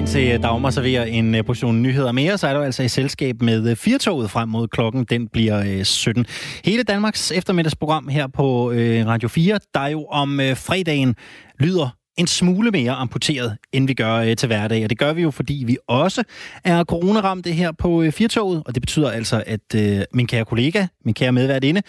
[0.00, 2.88] ind til øh, Dagmar serverer en øh, portion nyheder mere, så er du altså i
[2.88, 5.04] selskab med øh, Firtoget frem mod klokken.
[5.04, 6.26] Den bliver 17.
[6.64, 8.70] Hele Danmarks eftermiddagsprogram her på
[9.06, 11.14] Radio 4, der jo om fredagen
[11.58, 14.84] lyder en smule mere amputeret, end vi gør til hverdag.
[14.84, 16.22] Og det gør vi jo, fordi vi også
[16.64, 19.74] er coronaramte her på Firtoget, og det betyder altså, at
[20.14, 21.82] min kære kollega, min kære medværtinde,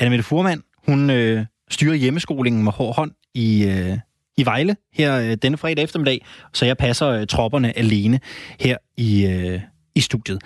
[0.00, 1.10] Annemette Furman, hun
[1.70, 3.72] styrer hjemmeskolingen med hård hånd i,
[4.36, 8.20] i Vejle her øh, denne fredag eftermiddag, så jeg passer øh, tropperne alene
[8.60, 9.60] her i, øh,
[9.94, 10.42] i studiet.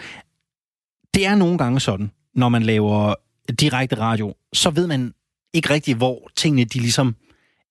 [1.14, 3.14] Det er nogle gange sådan, når man laver
[3.60, 5.14] direkte radio, så ved man
[5.54, 7.16] ikke rigtig, hvor tingene de ligesom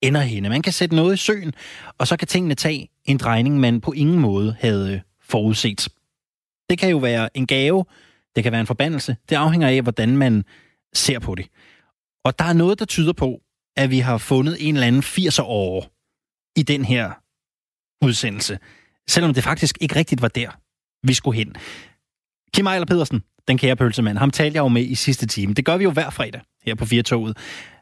[0.01, 0.49] ender henne.
[0.49, 1.53] Man kan sætte noget i søen,
[1.97, 5.87] og så kan tingene tage en drejning, man på ingen måde havde øh, forudset.
[6.69, 7.85] Det kan jo være en gave,
[8.35, 9.15] det kan være en forbandelse.
[9.29, 10.43] Det afhænger af, hvordan man
[10.93, 11.47] ser på det.
[12.23, 13.41] Og der er noget, der tyder på,
[13.75, 15.96] at vi har fundet en eller anden 80'er år
[16.57, 17.11] i den her
[18.05, 18.59] udsendelse,
[19.09, 20.49] selvom det faktisk ikke rigtigt var der,
[21.07, 21.55] vi skulle hen.
[22.53, 25.53] Kim Ejler Pedersen, den kære pølsemand, ham talte jeg jo med i sidste time.
[25.53, 27.37] Det gør vi jo hver fredag her på Firtoget.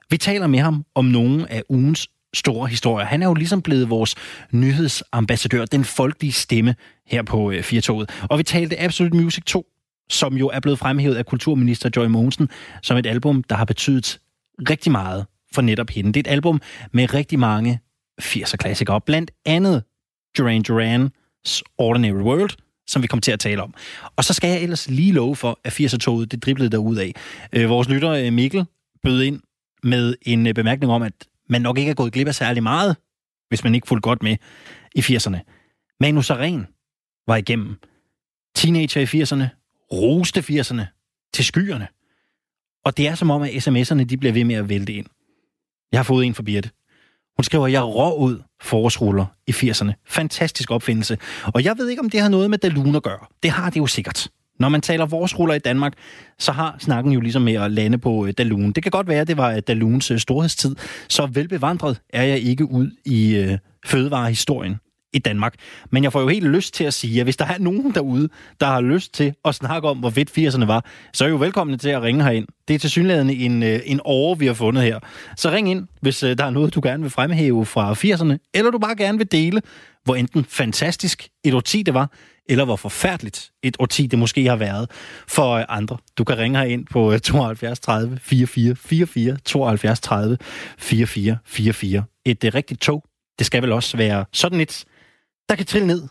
[0.10, 3.06] Vi taler med ham om nogle af ugens store historier.
[3.06, 4.16] Han er jo ligesom blevet vores
[4.52, 6.76] nyhedsambassadør, den folkelige stemme
[7.08, 8.10] her på øh, Firtoget.
[8.30, 9.66] Og vi talte Absolute Music 2,
[10.10, 12.50] som jo er blevet fremhævet af kulturminister Joy Mogensen
[12.82, 14.20] som et album, der har betydet
[14.70, 16.14] rigtig meget for netop hende.
[16.14, 17.80] Det er et album med rigtig mange
[18.22, 19.84] 80'er klassikere, blandt andet
[20.38, 22.50] Duran Duran's Ordinary World,
[22.88, 23.74] som vi kommer til at tale om.
[24.16, 27.14] Og så skal jeg ellers lige love for, at 80'er-toget, det driblede derud af.
[27.54, 28.66] Øh, vores lytter øh, Mikkel
[29.04, 29.42] bød ind
[29.84, 31.14] med en øh, bemærkning om, at
[31.50, 32.96] man nok ikke er gået glip af særlig meget,
[33.50, 34.38] hvis man ikke fulgte godt med
[34.96, 35.40] i 80'erne.
[36.00, 36.68] Manu Saren
[37.28, 37.80] var igennem.
[38.56, 39.48] Teenager i 80'erne,
[39.92, 40.84] roste 80'erne
[41.34, 41.88] til skyerne.
[42.86, 45.06] Og det er som om, at sms'erne de bliver ved med at vælte ind.
[45.92, 46.70] Jeg har fået en for Birte.
[47.38, 49.92] Hun skriver, jeg rå ud forårsruller i 80'erne.
[50.08, 51.18] Fantastisk opfindelse.
[51.54, 53.26] Og jeg ved ikke, om det har noget med Dalun at gøre.
[53.44, 54.28] Det har det jo sikkert.
[54.60, 55.94] Når man taler forårsruller i Danmark,
[56.40, 58.72] så har snakken jo ligesom med at lande på øh, Dalun.
[58.72, 60.76] Det kan godt være, at det var øh, Daluns øh, storhedstid.
[61.08, 64.76] Så velbevandret er jeg ikke ud i øh, fødevarehistorien
[65.16, 65.54] i Danmark.
[65.90, 68.30] Men jeg får jo helt lyst til at sige, at hvis der er nogen derude,
[68.60, 71.38] der har lyst til at snakke om, hvor fedt 80'erne var, så er I jo
[71.38, 72.48] velkomne til at ringe herind.
[72.68, 75.00] Det er til synligheden en, øh, en år, vi har fundet her.
[75.38, 78.72] Så ring ind, hvis øh, der er noget, du gerne vil fremhæve fra 80'erne, eller
[78.72, 79.62] du bare gerne vil dele,
[80.04, 82.12] hvor enten fantastisk et årti det var,
[82.50, 84.92] eller hvor forfærdeligt et årti det måske har været
[85.28, 85.98] for øh, andre.
[86.18, 90.38] Du kan ringe ind på 72 30 44 44, 72 30
[90.78, 92.04] 44 44.
[92.26, 93.04] Et rigtigt tog,
[93.40, 94.86] det skal vel også være sådan et,
[95.50, 96.04] der kan trille ned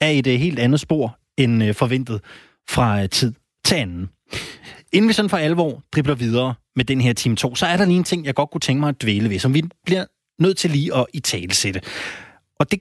[0.00, 2.20] af et øh, helt andet spor end øh, forventet
[2.68, 3.32] fra øh, tid
[3.64, 4.10] til anden.
[4.92, 7.84] Inden vi sådan for alvor dribler videre med den her time 2, så er der
[7.84, 10.04] lige en ting, jeg godt kunne tænke mig at dvæle ved, som vi bliver
[10.38, 11.80] nødt til lige at i tale sætte.
[12.58, 12.80] Og det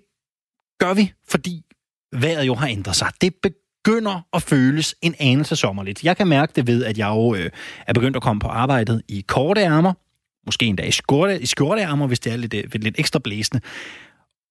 [0.79, 1.63] gør vi, fordi
[2.11, 3.11] vejret jo har ændret sig.
[3.21, 6.03] Det begynder at føles en anelse sommerligt.
[6.03, 7.49] Jeg kan mærke det ved, at jeg jo øh,
[7.87, 9.93] er begyndt at komme på arbejdet i korte ærmer,
[10.45, 13.61] måske endda i skjorte, i skjorteærmer, hvis det er lidt, øh, lidt ekstra blæsende.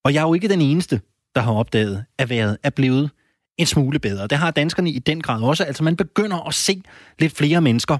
[0.05, 1.01] Og jeg er jo ikke den eneste,
[1.37, 3.11] der har opdaget, at vejret er blevet
[3.59, 4.27] en smule bedre.
[4.27, 5.65] Det har danskerne i den grad også.
[5.65, 6.83] Altså man begynder at se
[7.19, 7.99] lidt flere mennesker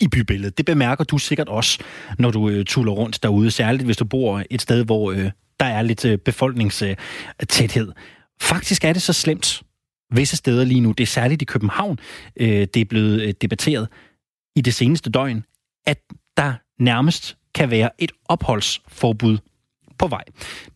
[0.00, 0.58] i bybilledet.
[0.58, 1.78] Det bemærker du sikkert også,
[2.18, 5.30] når du øh, tuller rundt derude, særligt hvis du bor et sted, hvor øh,
[5.60, 7.92] der er lidt øh, befolkningstæthed.
[8.40, 9.62] Faktisk er det så slemt
[10.10, 11.98] visse steder lige nu, det er særligt i København,
[12.36, 13.88] øh, det er blevet øh, debatteret
[14.56, 15.44] i det seneste døgn,
[15.86, 15.98] at
[16.36, 19.38] der nærmest kan være et opholdsforbud
[19.98, 20.24] på vej.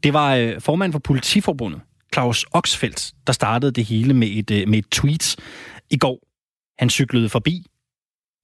[0.03, 1.81] Det var øh, formand for Politiforbundet,
[2.15, 5.37] Claus Oxfeldt, der startede det hele med et, øh, med et tweet
[5.91, 6.19] i går.
[6.79, 7.67] Han cyklede forbi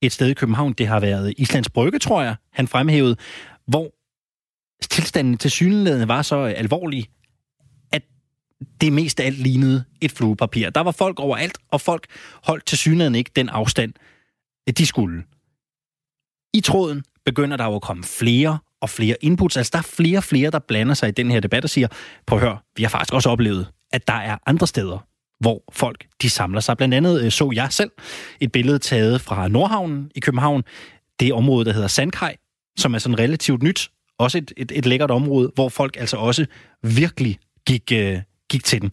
[0.01, 3.15] et sted i København, det har været Islands Brygge, tror jeg, han fremhævede,
[3.67, 3.91] hvor
[4.89, 7.09] tilstanden til synligheden var så alvorlig,
[7.91, 8.01] at
[8.81, 10.69] det mest af alt lignede et fluepapir.
[10.69, 12.05] Der var folk overalt, og folk
[12.43, 13.93] holdt til synligheden ikke den afstand,
[14.77, 15.23] de skulle.
[16.53, 19.57] I tråden begynder der jo at komme flere og flere inputs.
[19.57, 21.87] Altså, der er flere og flere, der blander sig i den her debat og siger,
[22.27, 25.07] prøv at høre, vi har faktisk også oplevet, at der er andre steder,
[25.39, 26.77] hvor folk de samler sig.
[26.77, 27.91] Blandt andet øh, så jeg selv
[28.41, 30.63] et billede taget fra Nordhavnen i København.
[31.19, 32.35] Det område, der hedder Sandkaj,
[32.77, 33.89] som er sådan relativt nyt.
[34.19, 36.45] Også et, et, et lækkert område, hvor folk altså også
[36.83, 38.19] virkelig gik, øh,
[38.49, 38.91] gik til den.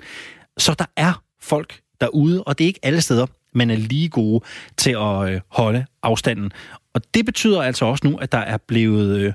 [0.59, 4.45] Så der er folk derude, og det er ikke alle steder, man er lige gode
[4.77, 6.53] til at øh, holde afstanden.
[6.95, 9.33] Og det betyder altså også nu, at der er blevet øh,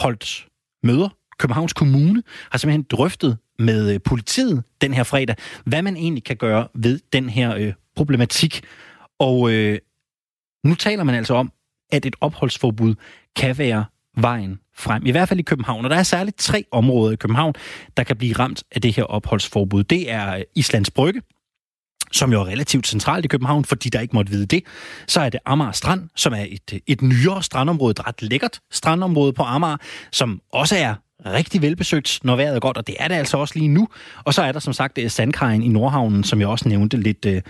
[0.00, 0.46] holdt
[0.82, 1.08] møder.
[1.38, 6.36] Københavns Kommune har simpelthen drøftet med øh, politiet den her fredag, hvad man egentlig kan
[6.36, 8.62] gøre ved den her øh, problematik.
[9.18, 9.78] Og øh,
[10.64, 11.52] nu taler man altså om,
[11.92, 12.94] at et opholdsforbud
[13.36, 13.84] kan være
[14.16, 15.06] vejen frem.
[15.06, 15.84] I hvert fald i København.
[15.84, 17.54] Og der er særligt tre områder i København,
[17.96, 19.84] der kan blive ramt af det her opholdsforbud.
[19.84, 21.22] Det er øh, Islands Brygge,
[22.12, 24.62] som jo er relativt centralt i København, fordi der ikke måtte vide det.
[25.06, 29.32] Så er det Amager Strand, som er et, et nyere strandområde, et ret lækkert strandområde
[29.32, 29.76] på Amager,
[30.12, 30.94] som også er
[31.26, 33.88] rigtig velbesøgt, når vejret er godt, og det er det altså også lige nu.
[34.24, 37.26] Og så er der som sagt øh, Sandkajen i Nordhavnen, som jeg også nævnte lidt,
[37.26, 37.42] øh,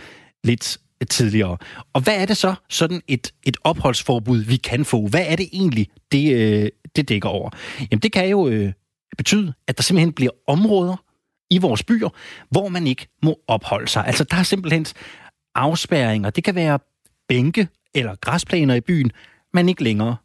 [0.45, 0.79] lidt
[1.11, 1.57] tidligere.
[1.93, 5.09] Og hvad er det så, sådan et, et opholdsforbud, vi kan få?
[5.09, 7.51] Hvad er det egentlig, det, øh, det dækker over?
[7.91, 8.73] Jamen det kan jo
[9.19, 10.97] betyde, at der simpelthen bliver områder,
[11.51, 12.09] i vores byer,
[12.51, 14.07] hvor man ikke må opholde sig.
[14.07, 14.87] Altså, der er simpelthen
[15.55, 16.31] afspærringer.
[16.31, 16.79] Det kan være
[17.29, 19.13] bænke eller græsplaner i byen,
[19.55, 20.17] man ikke længere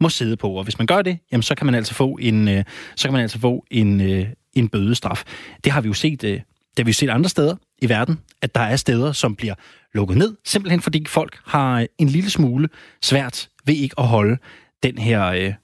[0.00, 0.52] må sidde på.
[0.52, 2.64] Og hvis man gør det, jamen, så kan man altså få en, øh,
[2.96, 5.24] så kan man altså få en, øh, en bødestraf.
[5.64, 8.20] Det har vi jo set, øh, det har vi jo set andre steder i verden,
[8.42, 9.54] at der er steder, som bliver
[9.94, 12.68] lukket ned, simpelthen fordi folk har øh, en lille smule
[13.02, 14.38] svært ved ikke at holde
[14.82, 15.54] den her, øh,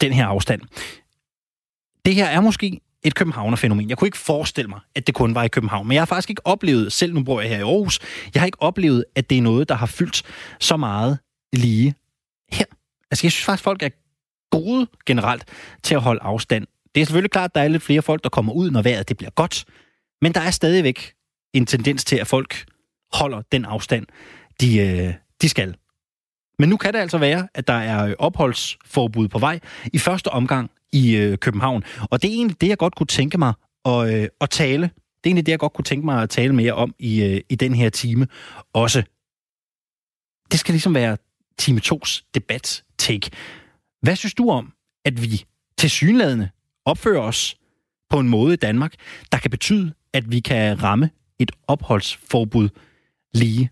[0.00, 0.60] den her afstand.
[2.04, 3.88] Det her er måske et københavnerfænomen.
[3.88, 5.88] Jeg kunne ikke forestille mig, at det kun var i København.
[5.88, 7.98] Men jeg har faktisk ikke oplevet, selv nu bor jeg her i Aarhus,
[8.34, 10.22] jeg har ikke oplevet, at det er noget, der har fyldt
[10.60, 11.18] så meget
[11.52, 11.94] lige
[12.52, 12.64] her.
[13.10, 13.88] Altså, jeg synes faktisk, folk er
[14.50, 15.44] gode generelt
[15.82, 16.66] til at holde afstand.
[16.94, 19.08] Det er selvfølgelig klart, at der er lidt flere folk, der kommer ud, når vejret
[19.08, 19.64] det bliver godt.
[20.22, 21.12] Men der er stadigvæk
[21.54, 22.64] en tendens til, at folk
[23.12, 24.06] holder den afstand,
[24.60, 25.76] de, øh, de skal.
[26.58, 29.60] Men nu kan det altså være, at der er opholdsforbud på vej.
[29.92, 31.82] I første omgang i øh, København.
[32.10, 33.52] Og det er egentlig det, jeg godt kunne tænke mig
[33.84, 34.82] at, øh, at tale.
[34.82, 34.90] Det
[35.24, 37.54] er egentlig det, jeg godt kunne tænke mig at tale mere om i, øh, i
[37.54, 38.26] den her time
[38.72, 39.02] også.
[40.52, 41.16] Det skal ligesom være
[41.58, 43.30] time 2's debat-take.
[44.02, 44.72] Hvad synes du om,
[45.04, 45.44] at vi
[45.78, 46.48] til synlædende
[46.84, 47.56] opfører os
[48.10, 48.94] på en måde i Danmark,
[49.32, 52.68] der kan betyde, at vi kan ramme et opholdsforbud
[53.34, 53.70] lige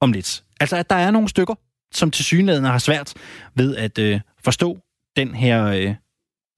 [0.00, 0.44] om lidt?
[0.60, 1.54] Altså, at der er nogle stykker,
[1.94, 3.14] som til synlædende har svært
[3.54, 4.78] ved at øh, forstå
[5.16, 5.94] den her øh,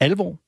[0.00, 0.38] alvor,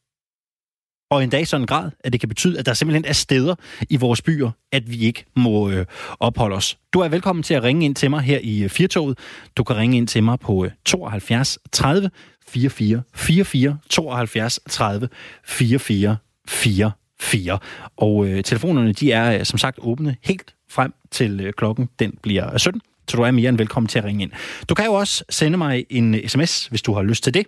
[1.10, 3.54] og endda i sådan en grad, at det kan betyde, at der simpelthen er steder
[3.90, 5.86] i vores byer, at vi ikke må øh,
[6.20, 6.78] opholde os.
[6.92, 9.18] Du er velkommen til at ringe ind til mig her i øh, Firtoget.
[9.56, 12.10] Du kan ringe ind til mig på 72 30
[12.48, 15.08] 44 44 72 30
[15.44, 16.16] 44
[16.48, 17.58] 44.
[17.96, 22.18] Og øh, telefonerne, de er øh, som sagt åbne helt frem til øh, klokken, den
[22.22, 22.80] bliver øh, 17.
[23.08, 24.32] Så du er mere end velkommen til at ringe ind.
[24.68, 27.46] Du kan jo også sende mig en øh, sms, hvis du har lyst til det.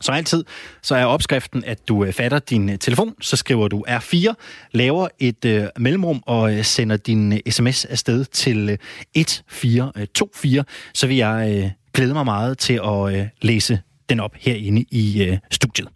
[0.00, 0.44] Så altid,
[0.82, 4.34] så er opskriften, at du øh, fatter din øh, telefon, så skriver du R4,
[4.72, 8.78] laver et øh, mellemrum og øh, sender din øh, sms afsted til øh,
[9.14, 10.64] 1424, øh,
[10.94, 15.22] så vil jeg øh, glæde mig meget til at øh, læse den op herinde i
[15.22, 15.88] øh, studiet.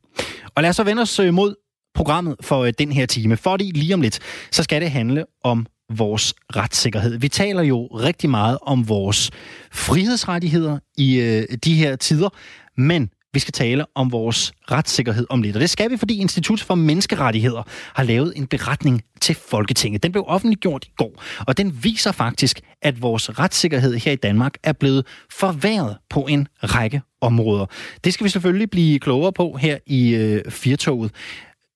[0.55, 1.55] Og lad os så vende os øh, mod
[1.95, 4.19] programmet for øh, den her time, fordi lige om lidt,
[4.51, 7.19] så skal det handle om vores retssikkerhed.
[7.19, 9.31] Vi taler jo rigtig meget om vores
[9.73, 12.29] frihedsrettigheder i øh, de her tider,
[12.77, 15.57] men vi skal tale om vores retssikkerhed om lidt.
[15.57, 17.63] Og det skal vi, fordi Institut for Menneskerettigheder
[17.95, 20.03] har lavet en beretning til Folketinget.
[20.03, 24.55] Den blev offentliggjort i går, og den viser faktisk, at vores retssikkerhed her i Danmark
[24.63, 27.67] er blevet forværret på en række områder.
[28.05, 31.13] Det skal vi selvfølgelig blive klogere på her i øh, Firtoget.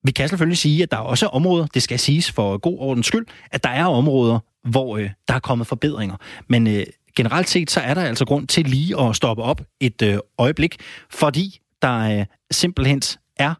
[0.04, 3.06] Vi kan selvfølgelig sige, at der er også områder, det skal siges for god ordens
[3.06, 4.38] skyld, at der er områder,
[4.68, 6.16] hvor øh, der er kommet forbedringer.
[6.48, 6.84] Men øh,
[7.16, 10.76] generelt set, så er der altså grund til lige at stoppe op et øh, øjeblik,
[11.10, 13.02] fordi der øh, simpelthen
[13.36, 13.54] er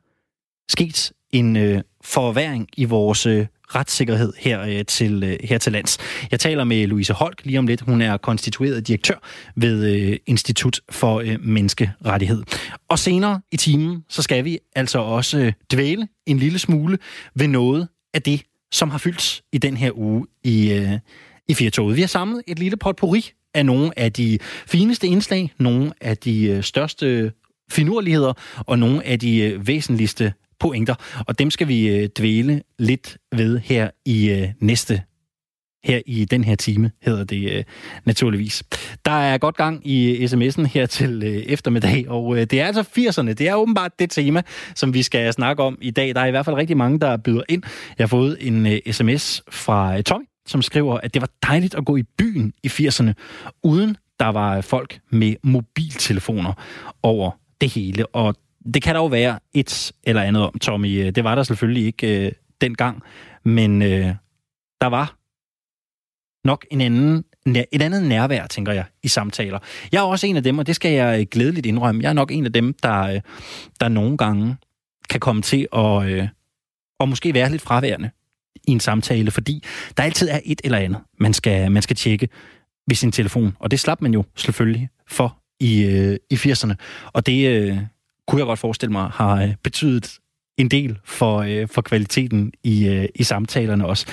[0.69, 5.99] sket en øh, forværing i vores øh, retssikkerhed her, øh, til, øh, her til lands.
[6.31, 7.81] Jeg taler med Louise Holk lige om lidt.
[7.81, 9.15] Hun er konstitueret direktør
[9.57, 12.43] ved øh, Institut for øh, Menneskerettighed.
[12.89, 16.99] Og senere i timen, så skal vi altså også øh, dvæle en lille smule
[17.35, 20.93] ved noget af det, som har fyldt i den her uge i, øh,
[21.49, 21.97] i Firtoget.
[21.97, 26.45] Vi har samlet et lille potpourri af nogle af de fineste indslag, nogle af de
[26.45, 27.33] øh, største
[27.71, 30.95] finurligheder og nogle af de øh, væsentligste pointer.
[31.27, 35.03] Og dem skal vi øh, dvæle lidt ved her i næste
[35.87, 37.65] her i den her time, hedder det øh,
[38.05, 38.63] naturligvis.
[39.05, 42.83] Der er godt gang i sms'en her til øh, eftermiddag, og øh, det er altså
[42.83, 43.33] 80'erne.
[43.33, 44.43] Det er åbenbart det tema,
[44.75, 46.15] som vi skal snakke om i dag.
[46.15, 47.63] Der er i hvert fald rigtig mange, der byder ind.
[47.99, 51.75] Jeg har fået en øh, sms fra øh, Tommy, som skriver, at det var dejligt
[51.75, 53.13] at gå i byen i 80'erne,
[53.63, 56.53] uden der var folk med mobiltelefoner
[57.03, 58.07] over det hele.
[58.07, 58.35] Og
[58.75, 61.07] det kan der jo være et eller andet om, Tommy.
[61.07, 63.03] Øh, det var der selvfølgelig ikke øh, dengang,
[63.45, 64.15] men øh,
[64.81, 65.17] der var
[66.45, 69.59] nok en anden, et andet nærvær, tænker jeg, i samtaler.
[69.93, 72.03] Jeg er også en af dem, og det skal jeg øh, glædeligt indrømme.
[72.03, 73.21] Jeg er nok en af dem, der, øh,
[73.81, 74.57] der nogle gange
[75.11, 76.29] kan komme til at, øh,
[76.99, 78.11] og måske være lidt fraværende
[78.69, 79.63] i en samtale, fordi
[79.97, 82.29] der altid er et eller andet, man skal, man skal tjekke
[82.89, 83.57] ved sin telefon.
[83.59, 86.75] Og det slap man jo selvfølgelig for i, øh, i 80'erne.
[87.13, 87.79] Og det, øh,
[88.27, 90.19] kunne jeg godt forestille mig, har øh, betydet
[90.59, 94.07] en del for, øh, for kvaliteten i, øh, i samtalerne også.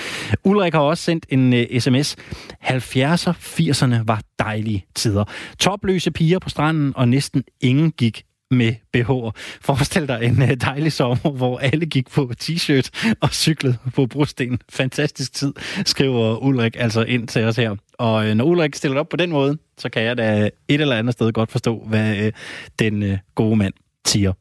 [0.44, 2.16] Ulrik har også sendt en øh, sms.
[2.64, 5.24] 70'er, 80'erne var dejlige tider.
[5.58, 9.30] Topløse piger på stranden, og næsten ingen gik med BH'er.
[9.60, 14.58] Forestil dig en øh, dejlig sommer, hvor alle gik på t-shirt og cyklede på brosten.
[14.68, 15.52] Fantastisk tid,
[15.84, 17.76] skriver Ulrik altså ind til os her.
[17.98, 20.96] Og øh, når Ulrik stiller op på den måde, så kan jeg da et eller
[20.96, 22.32] andet sted godt forstå, hvad øh,
[22.78, 23.74] den gode mand
[24.06, 24.32] siger.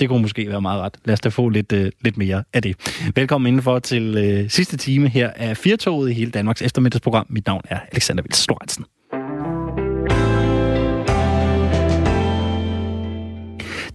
[0.00, 0.98] Det kunne måske være meget ret.
[1.04, 2.76] Lad os da få lidt, øh, lidt mere af det.
[3.14, 7.26] Velkommen indenfor til øh, sidste time her af Firtoget i hele Danmarks eftermiddagsprogram.
[7.30, 8.84] Mit navn er Alexander Vils Lorentzen.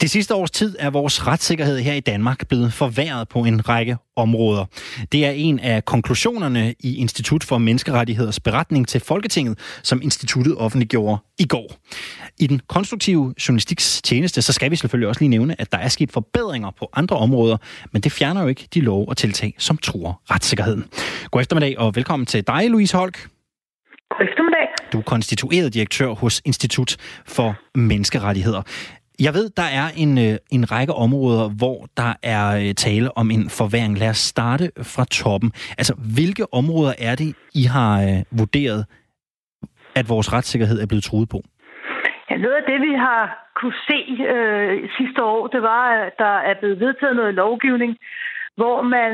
[0.01, 3.97] Det sidste års tid er vores retssikkerhed her i Danmark blevet forværret på en række
[4.15, 4.65] områder.
[5.11, 11.17] Det er en af konklusionerne i Institut for Menneskerettigheders beretning til Folketinget, som instituttet offentliggjorde
[11.39, 11.75] i går.
[12.39, 15.87] I den konstruktive journalistiks tjeneste, så skal vi selvfølgelig også lige nævne, at der er
[15.87, 17.57] sket forbedringer på andre områder,
[17.91, 20.85] men det fjerner jo ikke de lov og tiltag, som tror retssikkerheden.
[21.31, 23.29] God eftermiddag og velkommen til dig, Louise Holk.
[24.09, 24.67] God eftermiddag.
[24.93, 28.61] Du er konstitueret direktør hos Institut for Menneskerettigheder.
[29.25, 33.27] Jeg ved, der er en, øh, en række områder, hvor der er øh, tale om
[33.35, 33.93] en forværing.
[33.97, 35.49] Lad os starte fra toppen.
[35.79, 37.29] Altså, hvilke områder er det,
[37.61, 38.81] I har øh, vurderet,
[39.99, 41.39] at vores retssikkerhed er blevet truet på?
[42.29, 43.23] Ja, noget af det, vi har
[43.59, 43.99] kunne se
[44.33, 47.97] øh, sidste år, det var, at der er blevet vedtaget noget lovgivning,
[48.59, 49.13] hvor man,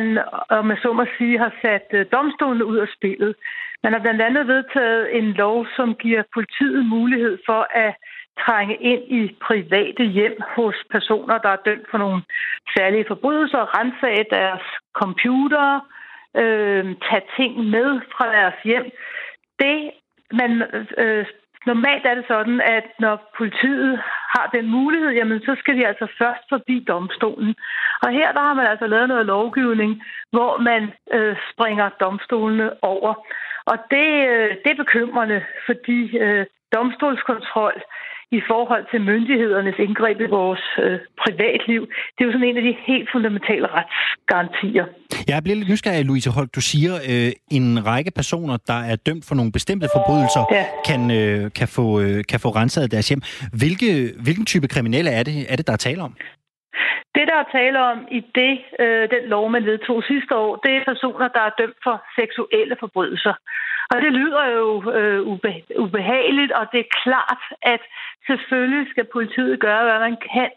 [0.49, 3.35] om man så må sige, har sat øh, domstolene ud af spillet.
[3.83, 7.93] Man har blandt andet vedtaget en lov, som giver politiet mulighed for at
[8.39, 12.21] trænge ind i private hjem hos personer, der er dømt for nogle
[12.77, 15.79] særlige forbrydelser, rensage deres computer,
[16.41, 18.85] øh, tage ting med fra deres hjem.
[19.59, 19.91] Det,
[20.31, 20.51] man,
[20.97, 21.25] øh,
[21.65, 24.01] normalt er det sådan, at når politiet
[24.35, 27.55] har den mulighed, jamen så skal de altså først forbi domstolen.
[28.03, 33.13] Og her der har man altså lavet noget lovgivning, hvor man øh, springer domstolene over.
[33.65, 37.81] Og det, øh, det er bekymrende, fordi øh, domstolskontrol
[38.39, 41.81] i forhold til myndighedernes indgreb i vores øh, privatliv.
[42.13, 44.85] Det er jo sådan en af de helt fundamentale retsgarantier.
[45.27, 46.49] Jeg bliver lidt nysgerrig, Louise Holk.
[46.55, 50.65] Du siger, øh, en række personer, der er dømt for nogle bestemte forbrydelser, ja.
[50.89, 53.21] kan, øh, kan, få, øh, kan få renset deres hjem.
[53.61, 53.89] Hvilke,
[54.25, 56.13] hvilken type kriminelle er det, er det, der er tale om?
[57.15, 60.71] Det, der er tale om i det, øh, den lov, man vedtog sidste år, det
[60.75, 63.35] er personer, der er dømt for seksuelle forbrydelser.
[63.93, 67.81] Og det lyder jo øh, ube, ubehageligt, og det er klart, at
[68.27, 70.51] selvfølgelig skal politiet gøre, hvad man kan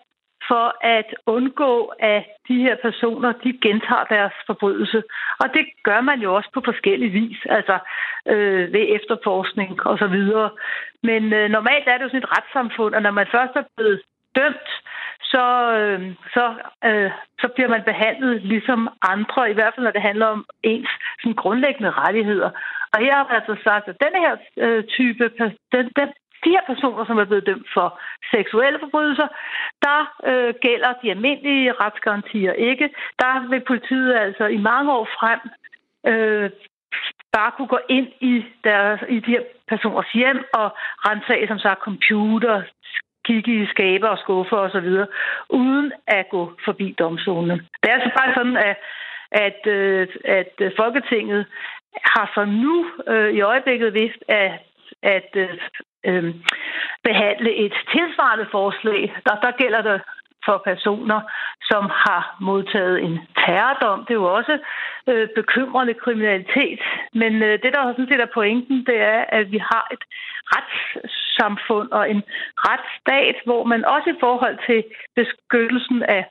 [0.48, 5.02] for at undgå, at de her personer, de gentager deres forbrydelse.
[5.40, 7.78] Og det gør man jo også på forskellige vis, altså
[8.26, 10.50] øh, ved efterforskning og så videre.
[11.02, 14.00] Men øh, normalt er det jo sådan et retssamfund, og når man først er blevet
[14.36, 14.70] dømt,
[15.32, 15.46] så,
[15.78, 16.00] øh,
[16.34, 16.44] så,
[16.84, 20.90] øh, så bliver man behandlet ligesom andre, i hvert fald når det handler om ens
[21.20, 22.50] sådan, grundlæggende rettigheder.
[22.92, 25.24] Og her har man altså sagt, at denne her øh, type,
[25.72, 26.08] den, den,
[26.44, 28.00] de her personer, som er blevet dømt for
[28.34, 29.28] seksuelle forbrydelser,
[29.82, 29.98] der
[30.30, 32.90] øh, gælder de almindelige retsgarantier ikke.
[33.22, 35.40] Der vil politiet altså i mange år frem
[36.10, 36.50] øh,
[37.36, 40.68] bare kunne gå ind i, deres, i de her personers hjem og
[41.08, 42.62] rensage, som sagt, computer,
[43.26, 44.88] kigge i skaber og skuffer osv.,
[45.48, 47.54] uden at gå forbi domstolene.
[47.80, 48.76] Det er altså bare sådan, at,
[49.30, 51.46] at, øh, at Folketinget
[52.04, 54.52] har for nu øh, i øjeblikket vist at,
[55.02, 55.58] at øh,
[56.06, 56.34] øh,
[57.04, 59.00] behandle et tilsvarende forslag.
[59.26, 60.00] Der, der gælder det
[60.44, 61.20] for personer,
[61.70, 63.98] som har modtaget en terrordom.
[64.04, 64.58] Det er jo også
[65.10, 66.80] øh, bekymrende kriminalitet.
[67.12, 70.04] Men øh, det, der sådan set er pointen, det er, at vi har et
[70.54, 70.80] rets
[71.36, 72.22] retssamfund og en
[72.56, 74.84] retsstat, hvor man også i forhold til
[75.16, 76.24] beskyttelsen af,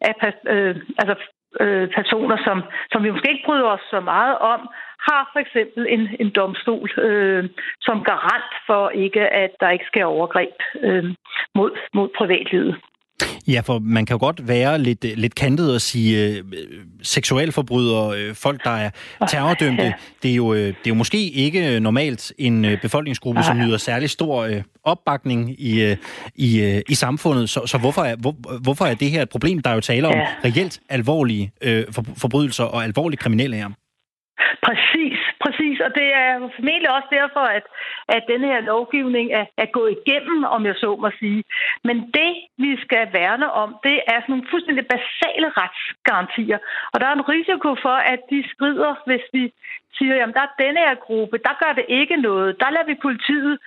[0.00, 0.14] af
[0.48, 1.14] øh, altså,
[1.60, 2.62] øh, personer, som,
[2.92, 4.60] som vi måske ikke bryder os så meget om,
[5.08, 7.44] har for eksempel en, en domstol øh,
[7.80, 11.04] som garant for ikke, at der ikke skal overgreb øh,
[11.54, 12.80] mod, mod privatlivet.
[13.50, 16.44] Ja, for man kan jo godt være lidt, lidt kantet og sige øh,
[17.02, 18.90] seksualforbrydere, øh, folk, der er
[19.28, 19.82] terrordømte.
[19.82, 19.92] Ja.
[20.22, 23.76] Det, er jo, øh, det er jo måske ikke normalt en øh, befolkningsgruppe, som nyder
[23.76, 25.96] særlig stor øh, opbakning i, øh,
[26.34, 27.50] i, øh, i samfundet.
[27.50, 29.58] Så, så hvorfor, er, hvor, hvorfor er det her et problem?
[29.58, 30.26] Der er jo tale om ja.
[30.44, 31.84] reelt alvorlige øh,
[32.16, 33.68] forbrydelser og alvorlige kriminelle her.
[34.66, 35.76] Præcis, præcis.
[35.86, 37.64] Og det er formentlig også derfor, at,
[38.08, 41.42] at denne her lovgivning er, er gået igennem, om jeg så må sige.
[41.84, 42.32] Men det,
[42.64, 46.58] vi skal værne om, det er sådan nogle fuldstændig basale retsgarantier.
[46.92, 49.52] Og der er en risiko for, at de skrider, hvis vi
[49.98, 52.60] siger, jamen der er denne her gruppe, der gør det ikke noget.
[52.60, 53.58] Der lader vi politiet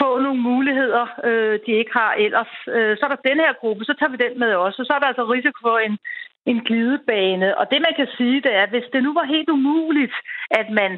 [0.00, 2.52] få nogle muligheder, øh, de ikke har ellers.
[2.76, 4.84] Øh, så er der den her gruppe, så tager vi den med også.
[4.84, 5.98] Så er der altså risiko for en,
[6.46, 7.58] en glidebane.
[7.58, 10.14] Og det, man kan sige, det er, at hvis det nu var helt umuligt,
[10.50, 10.92] at man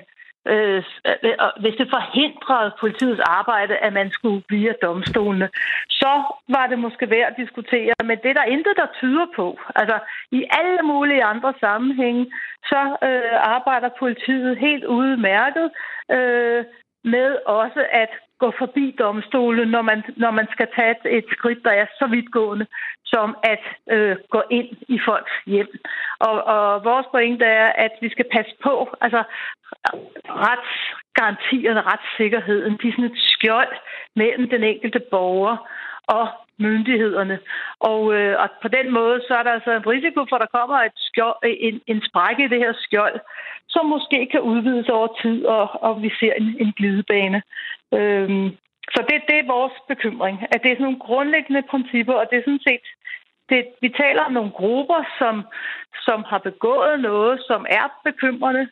[0.47, 5.49] øh, øh, øh hvis det forhindrede politiets arbejde, at man skulle via domstolene,
[5.91, 6.13] så
[6.49, 7.95] var det måske værd at diskutere.
[8.05, 9.59] Men det er der intet, der tyder på.
[9.75, 9.99] Altså,
[10.31, 12.33] i alle mulige andre sammenhænge,
[12.65, 15.71] så øh, arbejder politiet helt udmærket
[16.11, 16.65] øh,
[17.05, 21.65] med også at gå forbi domstolen, når man, når man skal tage et, et skridt,
[21.65, 22.67] der er så vidtgående,
[23.05, 23.65] som at
[23.95, 25.71] øh, gå ind i folks hjem.
[26.19, 29.23] Og, og vores pointe er, at vi skal passe på, altså
[30.29, 33.73] retsgarantierne, retssikkerheden, de er sådan et skjold
[34.17, 35.57] mellem den enkelte borger
[36.07, 36.29] og
[36.59, 37.39] myndighederne.
[37.81, 40.59] Og, øh, og på den måde, så er der altså en risiko for, at der
[40.59, 43.21] kommer et skjold, en, en sprække i det her skjold,
[43.69, 47.43] som måske kan udvides over tid, og, og vi ser en, en glidebane.
[47.95, 48.49] Øhm,
[48.95, 52.37] så det, det er vores bekymring, at det er sådan nogle grundlæggende principper, og det
[52.39, 52.85] er sådan set,
[53.51, 55.35] det, vi taler om nogle grupper, som,
[56.07, 58.69] som har begået noget, som er bekymrende,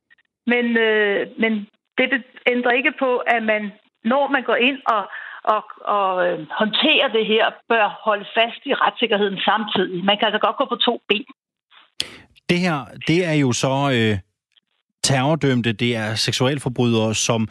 [0.47, 1.53] men, øh, men
[1.99, 3.73] det ændrer ikke på, at man,
[4.05, 5.05] når man går ind og,
[5.45, 5.63] og,
[5.97, 10.05] og øh, håndterer det her, bør holde fast i retssikkerheden samtidig.
[10.05, 11.27] Man kan altså godt gå på to ben.
[12.51, 12.79] Det her,
[13.09, 14.19] det er jo så øh,
[15.05, 17.49] terrordømte, det er seksualforbrydere, som,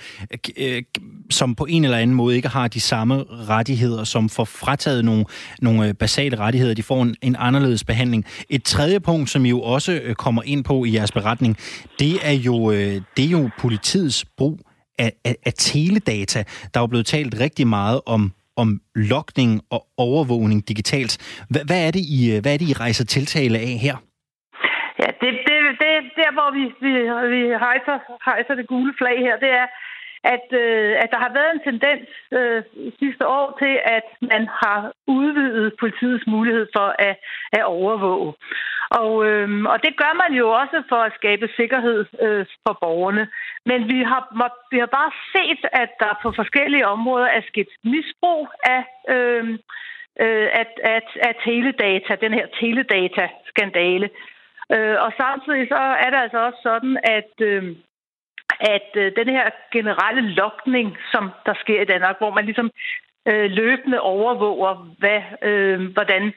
[0.58, 0.84] øh,
[1.30, 5.26] som på en eller anden måde ikke har de samme rettigheder, som får frataget nogle,
[5.62, 6.74] nogle øh, basale rettigheder.
[6.74, 8.26] De får en, en anderledes behandling.
[8.50, 11.58] Et tredje punkt, som I jo også øh, kommer ind på i jeres beretning,
[12.00, 14.60] det er jo, øh, det er jo politiets brug
[15.00, 16.44] af, af, af teledata.
[16.74, 21.18] Der er jo blevet talt rigtig meget om om lokning og overvågning digitalt.
[21.50, 23.96] H- hvad, er det, I, øh, hvad er det, I rejser tiltale af her?
[25.00, 25.53] Ja, det, det,
[25.84, 26.94] det der, hvor vi, vi,
[27.36, 29.68] vi hejser, hejser det gule flag her, det er,
[30.24, 32.63] at, øh, at der har været en tendens øh,
[33.00, 37.15] sidste år til, at man har udvidet politiets mulighed for at,
[37.51, 38.34] at overvåge.
[38.89, 43.28] Og, øh, og det gør man jo også for at skabe sikkerhed øh, for borgerne.
[43.65, 47.67] Men vi har, må, vi har bare set, at der på forskellige områder er sket
[47.84, 49.60] misbrug af, øh,
[50.24, 54.10] øh, at, at, at teledata, den her teledata-skandale.
[54.71, 57.76] Øh, og samtidig så er det altså også sådan, at, øh,
[58.60, 62.71] at øh, den her generelle lokning, som der sker i Danmark, hvor man ligesom
[63.28, 66.34] øh, løbende overvåger, hvad, øh, hvordan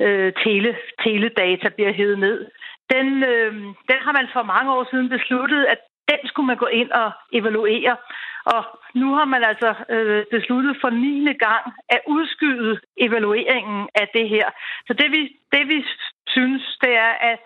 [0.00, 2.50] øh, tele, teledata bliver hævet ned,
[2.90, 3.52] den, øh,
[3.90, 5.78] den har man for mange år siden besluttet, at
[6.10, 7.96] den skulle man gå ind og evaluere.
[8.44, 8.62] Og
[8.94, 11.32] nu har man altså øh, besluttet for 9.
[11.32, 14.46] gang at udskyde evalueringen af det her.
[14.86, 15.84] Så det vi, det vi
[16.28, 17.38] synes, det er, at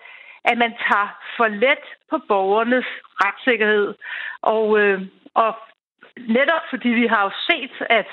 [0.45, 2.85] at man tager for let på borgernes
[3.23, 3.93] retssikkerhed.
[4.41, 5.01] Og, øh,
[5.33, 5.55] og
[6.17, 8.07] netop fordi vi har jo set, at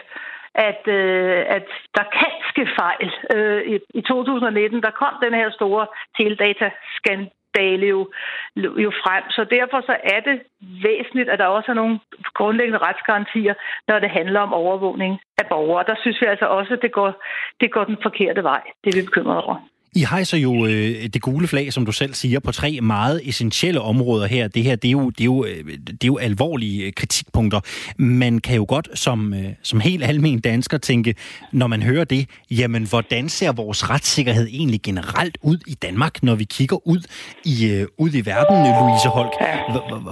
[0.55, 3.12] at, øh, at der kan ske fejl.
[3.35, 8.09] Øh, i, I 2019 der kom den her store teledataskandale jo,
[8.57, 12.01] jo frem, så derfor så er det væsentligt, at der også er nogle
[12.35, 13.55] grundlæggende retsgarantier,
[13.88, 15.85] når det handler om overvågning af borgere.
[15.87, 17.23] Der synes vi altså også, at det går,
[17.61, 18.62] det går den forkerte vej.
[18.85, 19.57] Det er vi bekymrede over.
[19.96, 23.81] I hejser jo øh, det gule flag, som du selv siger, på tre meget essentielle
[23.81, 24.48] områder her.
[24.48, 25.64] Det her, det er jo, det er jo, øh,
[26.00, 27.61] det er jo alvorlige øh, kritikpunkter.
[27.98, 31.14] Man kan jo godt som, øh, som helt almen dansker tænke,
[31.53, 36.35] når man hører det, jamen hvordan ser vores retssikkerhed egentlig generelt ud i Danmark, når
[36.35, 37.03] vi kigger ud
[37.44, 39.35] i, øh, ud i verden, Louise Holk?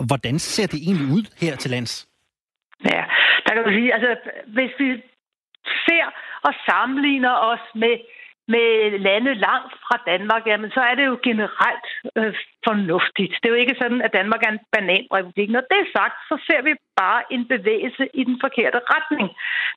[0.07, 2.09] Hvordan ser det egentlig ud her til lands?
[2.85, 3.03] Ja,
[3.45, 4.11] der kan du sige, altså
[4.57, 4.89] hvis vi
[5.87, 6.07] ser
[6.47, 7.95] og sammenligner os med
[8.55, 11.87] med lande langt fra Danmark, jamen så er det jo generelt
[12.19, 12.35] øh,
[12.67, 13.33] fornuftigt.
[13.39, 15.51] Det er jo ikke sådan, at Danmark er en bananrepublik.
[15.51, 19.29] Når det er sagt, så ser vi bare en bevægelse i den forkerte retning.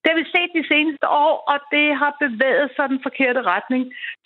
[0.01, 3.83] Det har vi set de seneste år, og det har bevæget sig den forkerte retning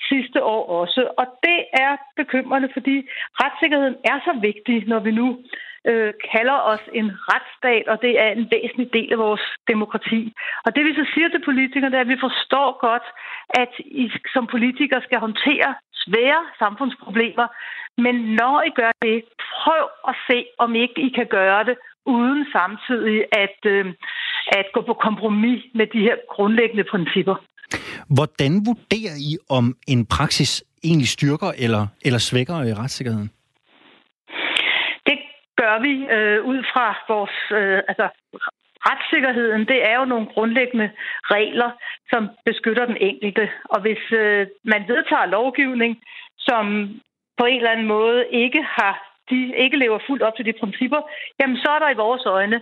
[0.10, 1.01] sidste år også.
[1.19, 2.95] Og det er bekymrende, fordi
[3.41, 5.27] retssikkerheden er så vigtig, når vi nu
[5.89, 10.21] øh, kalder os en retsstat, og det er en væsentlig del af vores demokrati.
[10.65, 13.07] Og det vi så siger til politikerne, det er, at vi forstår godt,
[13.63, 15.69] at I som politikere skal håndtere
[16.03, 17.47] svære samfundsproblemer,
[18.05, 19.17] men når I gør det,
[19.55, 23.85] prøv at se, om ikke I kan gøre det, uden samtidig at, øh,
[24.47, 27.35] at gå på kompromis med de her grundlæggende principper.
[28.15, 33.29] Hvordan vurderer I, om en praksis egentlig styrker eller, eller svækker i retssikkerheden?
[35.65, 38.08] Gør vi øh, ud fra vores øh, altså,
[38.88, 39.63] retssikkerheden.
[39.71, 40.89] Det er jo nogle grundlæggende
[41.36, 41.69] regler,
[42.12, 43.49] som beskytter den enkelte.
[43.73, 45.91] Og hvis øh, man vedtager lovgivning,
[46.38, 46.65] som
[47.39, 48.95] på en eller anden måde ikke har
[49.30, 51.01] de ikke lever fuldt op til de principper,
[51.39, 52.62] jamen så er der i vores øjne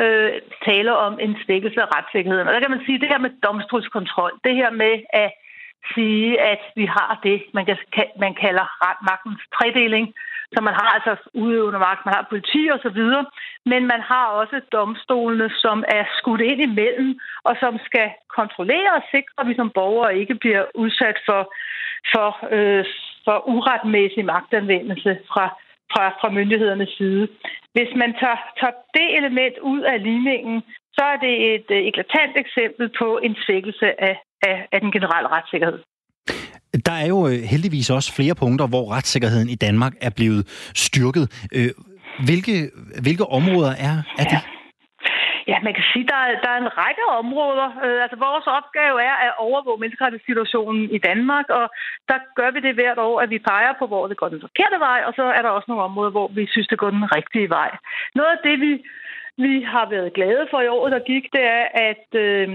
[0.00, 0.32] øh,
[0.66, 2.48] tale om en svækkelse af retssikkerheden.
[2.48, 5.30] Og der kan man sige, at det her med domstolskontrol, det her med at
[5.94, 8.66] sige, at vi har det, man, kan, man kalder
[9.10, 10.14] magtens tredeling,
[10.54, 13.24] så man har altså udøvende magt, man har politi og så videre,
[13.66, 19.02] men man har også domstolene, som er skudt ind imellem, og som skal kontrollere og
[19.10, 21.42] sikre, at vi som borgere ikke bliver udsat for,
[22.12, 22.84] for, øh,
[23.24, 25.44] for uretmæssig magtanvendelse fra,
[25.92, 27.28] fra, fra myndighedernes side.
[27.74, 30.62] Hvis man tager, tager det element ud af ligningen,
[30.96, 35.28] så er det et øh, eklatant eksempel på en svækkelse af, af, af den generelle
[35.28, 35.78] retssikkerhed.
[36.88, 40.42] Der er jo øh, heldigvis også flere punkter, hvor retssikkerheden i Danmark er blevet
[40.86, 41.24] styrket.
[41.56, 41.70] Øh,
[42.28, 42.54] hvilke,
[43.06, 44.40] hvilke områder er, er det?
[44.46, 44.52] Ja.
[45.50, 47.68] Ja, man kan sige, at der er, der er en række områder.
[47.84, 51.66] Øh, altså, vores opgave er at overvåge menneskerettighedssituationen i Danmark, og
[52.10, 54.78] der gør vi det hvert år, at vi peger på, hvor det går den forkerte
[54.88, 57.48] vej, og så er der også nogle områder, hvor vi synes, det går den rigtige
[57.48, 57.70] vej.
[58.14, 58.72] Noget af det, vi,
[59.44, 62.48] vi har været glade for i år, der gik, det er, at øh,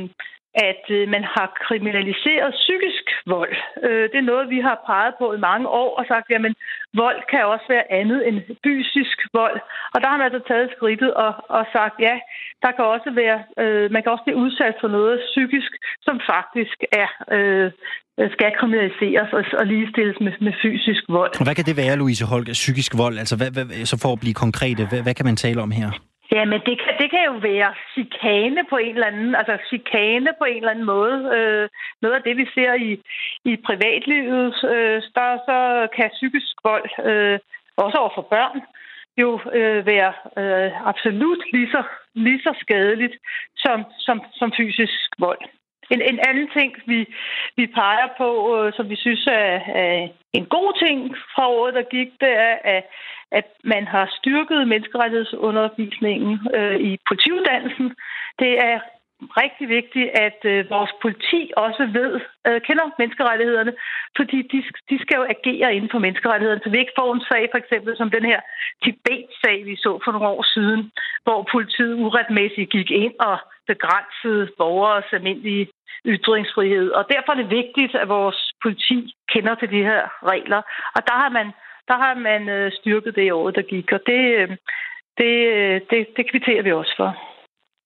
[0.70, 3.54] at øh, man har kriminaliseret psykisk vold.
[3.86, 6.56] Øh, det er noget, vi har peget på i mange år og sagt, at
[7.04, 9.58] vold kan også være andet end fysisk vold.
[9.94, 12.16] Og der har man altså taget skridtet og, og sagt, ja,
[12.64, 15.72] der kan også være, øh, man kan også blive udsat for noget psykisk,
[16.08, 17.72] som faktisk er øh,
[18.36, 21.32] skal kriminaliseres og, og ligestilles med, med fysisk vold.
[21.48, 23.18] Hvad kan det være, Louise Holk, psykisk vold?
[23.18, 25.90] Altså, hvad, hvad, så for at blive konkrete, hvad, hvad kan man tale om her?
[26.32, 30.44] Jamen, det kan, det kan jo være chikane på en eller anden, altså chikane på
[30.44, 31.18] en eller anden måde.
[31.36, 31.70] Øh,
[32.02, 33.02] noget af det, vi ser i,
[33.46, 37.40] i privatlivet, øh, der så kan psykisk vold, øh,
[37.78, 38.62] også over for børn,
[39.18, 43.16] jo øh, være øh, absolut lige så, lige så skadeligt
[43.56, 45.42] som, som, som fysisk vold.
[45.90, 47.00] En, en anden ting, vi,
[47.56, 51.82] vi peger på, øh, som vi synes er, er en god ting fra året, der
[51.82, 52.84] gik, det er, at,
[53.32, 57.96] at man har styrket menneskerettighedsundervisningen øh, i politiuddannelsen.
[58.40, 58.80] Det er
[59.44, 62.12] rigtig vigtigt, at øh, vores politi også ved,
[62.48, 63.74] øh, kender menneskerettighederne,
[64.18, 67.48] fordi de, de skal jo agere inden for menneskerettighederne, så vi ikke får en sag,
[67.52, 68.40] for eksempel som den her
[68.84, 70.92] Tibet-sag, vi så for nogle år siden,
[71.24, 75.68] hvor politiet uretmæssigt gik ind og begrænsede borgers almindelige
[76.06, 76.90] ytringsfrihed.
[76.92, 78.98] Og derfor er det vigtigt, at vores politi
[79.34, 80.62] kender til de her regler.
[80.96, 81.48] Og der har man,
[81.90, 84.50] der har man øh, styrket det i året, der gik, og det, øh,
[85.18, 87.10] det, øh, det, det kvitterer vi også for.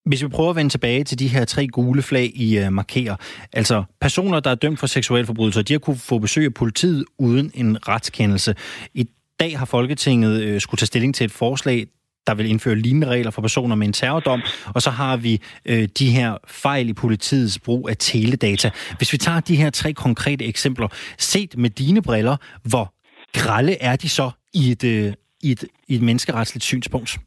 [0.06, 3.16] Hvis vi prøver at vende tilbage til de her tre gule flag, I øh, markerer.
[3.54, 7.06] Altså, personer, der er dømt for seksuelle forbrydelser, de har kunne få besøg af politiet
[7.20, 8.56] uden en retskendelse.
[8.94, 9.06] I
[9.40, 11.88] dag har Folketinget øh, skulle tage stilling til et forslag,
[12.28, 14.42] der vil indføre lignende regler for personer med en terrordom,
[14.76, 18.70] og så har vi øh, de her fejl i politiets brug af teledata.
[18.98, 22.38] Hvis vi tager de her tre konkrete eksempler, set med dine briller,
[22.70, 22.94] hvor
[23.34, 27.18] grælde er de så i et, øh, i et, i et menneskeretsligt synspunkt?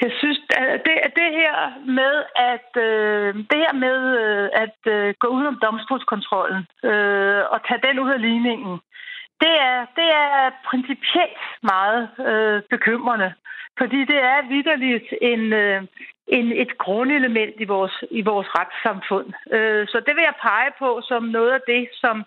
[0.00, 1.56] Jeg synes, at det, det her
[2.00, 2.14] med
[2.52, 7.84] at øh, det her med øh, at øh, gå udenom om domstolskontrollen øh, og tage
[7.86, 8.74] den ud af ligningen,
[9.42, 13.30] det er, det er principielt meget øh, bekymrende.
[13.78, 15.82] Fordi det er vidderligt en, øh,
[16.26, 19.32] en, et grundelement i vores, i vores retssamfund.
[19.52, 22.24] Øh, så det vil jeg pege på som noget af det, som,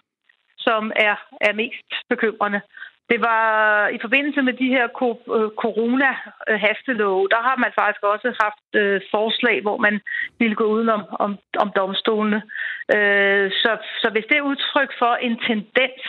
[0.57, 2.61] som er, er mest bekymrende.
[3.09, 8.69] Det var i forbindelse med de her øh, corona-hastelov, der har man faktisk også haft
[8.81, 10.01] øh, forslag, hvor man
[10.39, 12.41] ville gå udenom om, om domstolene.
[12.95, 16.03] Øh, så, så hvis det er udtryk for en tendens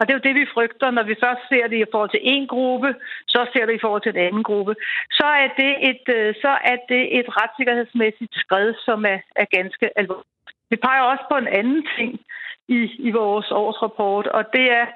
[0.00, 2.20] og det er jo det, vi frygter, når vi først ser det i forhold til
[2.22, 2.94] en gruppe,
[3.28, 4.74] så ser det i forhold til en anden gruppe.
[5.10, 9.98] Så er det et, øh, så er det et retssikkerhedsmæssigt skred, som er, er ganske
[9.98, 10.28] alvorligt.
[10.70, 12.20] Vi peger også på en anden ting
[12.68, 14.86] i, i vores årsrapport, og det er,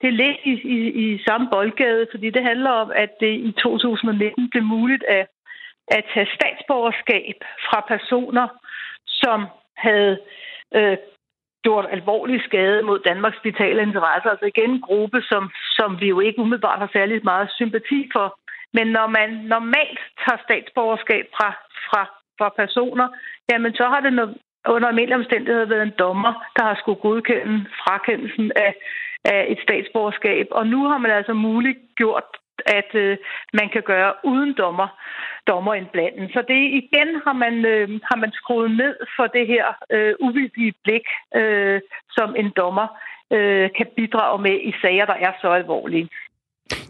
[0.00, 3.52] det er lidt i, i, i samme boldgade, fordi det handler om, at det i
[3.52, 5.26] 2019 blev muligt at,
[5.88, 7.36] at tage statsborgerskab
[7.66, 8.48] fra personer,
[9.06, 10.18] som havde
[10.74, 10.96] øh,
[11.64, 14.30] gjort alvorlig skade mod Danmarks vitale interesser.
[14.30, 15.42] Altså igen en gruppe, som,
[15.78, 18.26] som vi jo ikke umiddelbart har særlig meget sympati for.
[18.76, 21.50] Men når man normalt tager statsborgerskab fra,
[21.88, 22.02] fra,
[22.38, 23.08] fra personer,
[23.50, 24.12] jamen så har det
[24.74, 28.74] under almindelige omstændigheder været en dommer, der har skulle godkende frakendelsen af,
[29.24, 30.46] af et statsborgerskab.
[30.50, 32.28] Og nu har man altså muligt gjort
[32.66, 33.16] at øh,
[33.52, 34.88] man kan gøre uden dommer,
[35.46, 36.28] dommerindblanden.
[36.28, 40.74] Så det igen har man, øh, har man skruet ned for det her øh, uvildige
[40.84, 41.80] blik, øh,
[42.10, 42.86] som en dommer
[43.30, 46.08] øh, kan bidrage med i sager, der er så alvorlige.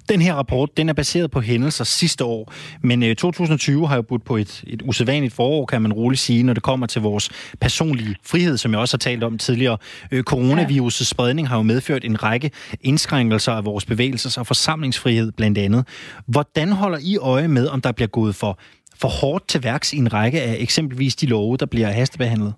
[0.08, 4.02] Den her rapport, den er baseret på hændelser sidste år, men 2020 øh, har jo
[4.02, 7.54] budt på et, et usædvanligt forår, kan man roligt sige, når det kommer til vores
[7.60, 9.78] personlige frihed, som jeg også har talt om tidligere.
[10.12, 15.58] Øh, coronavirusets spredning har jo medført en række indskrænkelser af vores bevægelses- og forsamlingsfrihed blandt
[15.58, 15.82] andet.
[16.26, 18.58] Hvordan holder I øje med, om der bliver gået for
[19.02, 22.52] for hårdt til værks i en række af eksempelvis de love, der bliver hastebehandlet?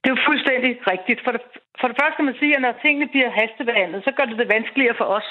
[0.00, 1.20] Det er jo fuldstændig rigtigt.
[1.24, 1.42] For det,
[1.80, 4.48] for det første kan man sige, at når tingene bliver hastebehandlet, så gør det det
[4.56, 5.28] vanskeligere for os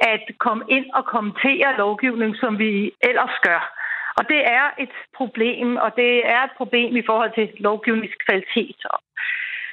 [0.00, 3.74] at komme ind og kommentere lovgivning, som vi ellers gør.
[4.18, 8.80] Og det er et problem, og det er et problem i forhold til lovgivningskvalitet.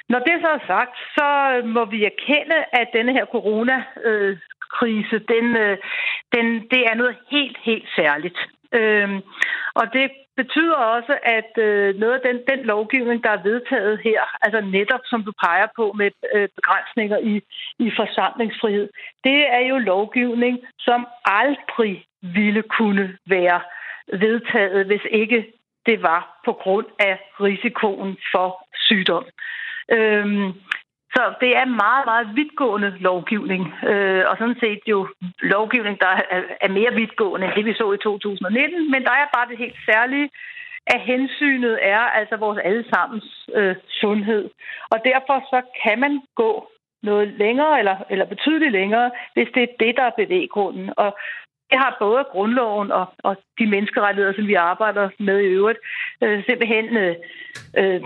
[0.08, 1.28] Når det så er sagt, så
[1.64, 5.78] må vi erkende, at denne her coronakrise, den, øh,
[6.34, 8.38] den, det er noget helt, helt særligt.
[8.80, 9.20] Øhm,
[9.74, 14.20] og det betyder også, at øh, noget af den, den lovgivning, der er vedtaget her,
[14.42, 17.34] altså netop som du peger på med øh, begrænsninger i,
[17.78, 18.88] i forsamlingsfrihed,
[19.24, 23.60] det er jo lovgivning, som aldrig ville kunne være
[24.12, 25.52] vedtaget, hvis ikke
[25.86, 29.24] det var på grund af risikoen for sygdom.
[29.92, 30.52] Øhm,
[31.16, 35.08] så det er meget, meget vidtgående lovgivning, øh, og sådan set jo
[35.54, 39.34] lovgivning, der er, er mere vidtgående end det, vi så i 2019, men der er
[39.36, 40.30] bare det helt særlige,
[40.86, 44.50] at hensynet er altså vores allesammens øh, sundhed.
[44.90, 46.68] Og derfor så kan man gå
[47.02, 50.90] noget længere, eller, eller betydeligt længere, hvis det er det, der er bevæggrunden.
[50.96, 51.18] Og
[51.70, 55.78] det har både grundloven og, og de menneskerettigheder, som vi arbejder med i øvrigt,
[56.22, 57.16] øh, simpelthen øh,
[57.80, 58.00] øh,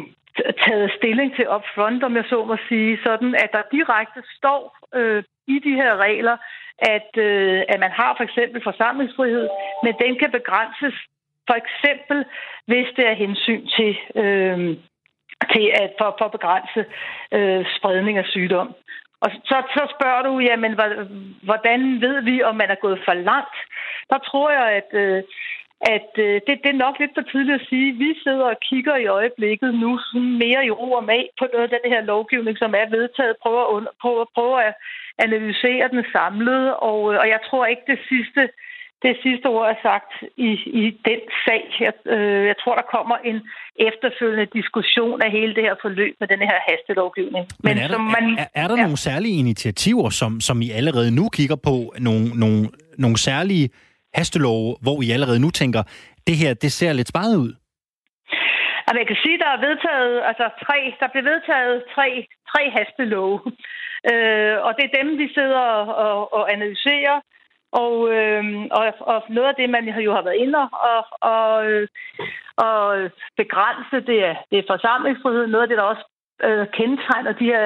[0.65, 4.77] taget stilling til up front, om jeg så må sige, sådan at der direkte står
[4.95, 6.37] øh, i de her regler,
[6.79, 9.49] at, øh, at man har for eksempel forsamlingsfrihed,
[9.85, 10.95] men den kan begrænses
[11.49, 12.25] for eksempel,
[12.67, 14.59] hvis det er hensyn til, øh,
[15.53, 16.81] til at for, for at begrænse
[17.33, 18.75] øh, spredning af sygdom.
[19.25, 20.73] Og så, så spørger du, jamen,
[21.43, 23.57] hvordan ved vi, om man er gået for langt?
[24.11, 25.23] Der tror jeg, at, øh,
[25.81, 27.93] at øh, det, det er nok lidt for tidligt at sige.
[27.93, 31.75] Vi sidder og kigger i øjeblikket nu mere i ro og mag på noget af
[31.77, 34.75] den her lovgivning, som er vedtaget, prøver, under, prøver, prøver at
[35.19, 38.43] analysere den samlet, og, øh, og jeg tror ikke det sidste
[39.07, 40.51] det sidste ord er sagt i,
[40.83, 41.65] i den sag.
[41.87, 43.39] Jeg, øh, jeg tror, der kommer en
[43.89, 47.45] efterfølgende diskussion af hele det her forløb med den her hastelovgivning.
[47.49, 48.83] Men, Men er, der, som man, er, er der ja.
[48.83, 51.95] nogle særlige initiativer, som, som I allerede nu kigger på?
[51.99, 53.71] Nogle, nogle, nogle særlige
[54.15, 55.83] hastelove, hvor I allerede nu tænker,
[56.27, 57.53] det her, det ser lidt sparet ud?
[58.87, 62.09] Altså, jeg kan sige, der er vedtaget, altså tre, der blev vedtaget tre,
[62.51, 63.39] tre hastelove.
[64.11, 65.67] Øh, og det er dem, vi sidder
[66.07, 67.21] og, og analyserer.
[67.73, 70.59] Og, øh, og, og noget af det, man jo har været inde
[70.93, 71.53] og, og,
[72.67, 75.47] og begrænse, det er, det er forsamlingsfrihed.
[75.47, 76.05] Noget af det, der også
[76.47, 77.65] øh, kendetegner de her,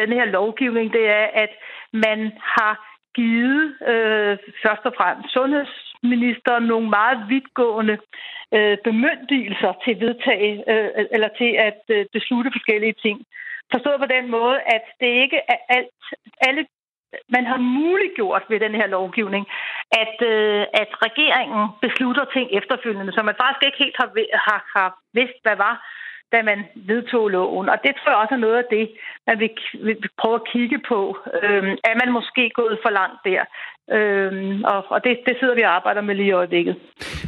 [0.00, 1.52] den her lovgivning, det er, at
[1.92, 2.72] man har
[3.16, 7.96] givet øh, først og fremmest sundhedsministeren nogle meget vidtgående
[8.56, 13.16] øh, bemyndigelser til vedtage øh, eller til at øh, beslutte forskellige ting.
[13.72, 16.00] Forstået på den måde, at det ikke er alt,
[16.48, 16.66] alle
[17.28, 19.44] man har muliggjort ved den her lovgivning,
[20.02, 24.10] at, øh, at regeringen beslutter ting efterfølgende, som man faktisk ikke helt har,
[24.48, 25.74] har, har vidst, hvad var
[26.32, 26.58] da man
[26.90, 27.68] vedtog loven.
[27.68, 28.84] Og det tror jeg også er noget af det,
[29.26, 29.50] man vil,
[29.86, 31.00] vil prøve at kigge på.
[31.42, 33.42] Øhm, er man måske gået for langt der?
[33.96, 36.76] Øhm, og og det, det sidder vi og arbejder med lige i øjeblikket.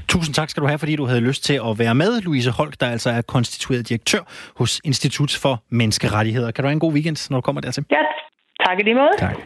[0.09, 2.75] Tusind tak skal du have, fordi du havde lyst til at være med, Louise Holk,
[2.81, 4.23] der altså er konstitueret direktør
[4.59, 6.51] hos Institut for Menneskerettigheder.
[6.51, 7.85] Kan du have en god weekend, når du kommer dertil?
[7.91, 8.05] Ja,
[8.65, 9.11] tak i lige måde.
[9.19, 9.37] Tak.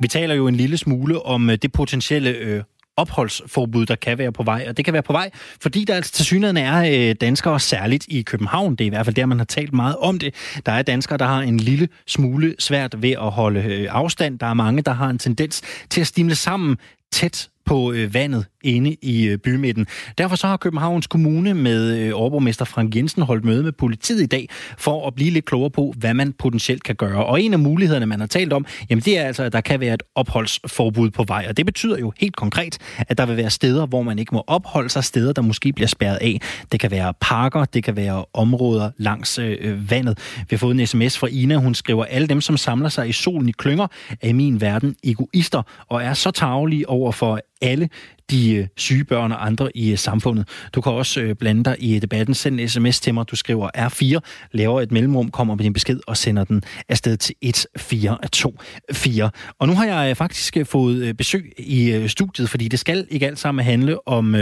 [0.00, 2.62] Vi taler jo en lille smule om øh, det potentielle øh,
[2.96, 4.66] opholdsforbud, der kan være på vej.
[4.68, 8.06] Og det kan være på vej, fordi der altså til synligheden er øh, danskere, særligt
[8.08, 8.76] i København.
[8.76, 10.34] Det er i hvert fald der, man har talt meget om det.
[10.66, 14.38] Der er danskere, der har en lille smule svært ved at holde øh, afstand.
[14.38, 16.76] Der er mange, der har en tendens til at stimle sammen
[17.12, 19.86] tæt på øh, vandet inde i øh, bymidten.
[20.18, 24.26] Derfor så har Københavns Kommune med øh, overborgmester Frank Jensen holdt møde med politiet i
[24.26, 24.48] dag
[24.78, 27.24] for at blive lidt klogere på, hvad man potentielt kan gøre.
[27.26, 29.80] Og en af mulighederne, man har talt om, jamen det er altså, at der kan
[29.80, 31.46] være et opholdsforbud på vej.
[31.48, 34.44] Og det betyder jo helt konkret, at der vil være steder, hvor man ikke må
[34.46, 36.40] opholde sig, steder, der måske bliver spærret af.
[36.72, 40.18] Det kan være parker, det kan være områder langs øh, øh vandet.
[40.38, 43.12] Vi har fået en sms fra Ina, hun skriver, alle dem, som samler sig i
[43.12, 43.86] solen i klynger,
[44.22, 47.88] er i min verden egoister og er så tagelige over for alle
[48.30, 50.48] de øh, syge børn og andre i øh, samfundet.
[50.74, 52.34] Du kan også øh, blande dig i debatten.
[52.34, 53.28] Send en sms til mig.
[53.30, 54.18] Du skriver R4,
[54.52, 59.30] laver et mellemrum, kommer med din besked og sender den afsted til 1424.
[59.58, 63.64] Og nu har jeg faktisk fået besøg i studiet, fordi det skal ikke alt sammen
[63.64, 64.34] handle om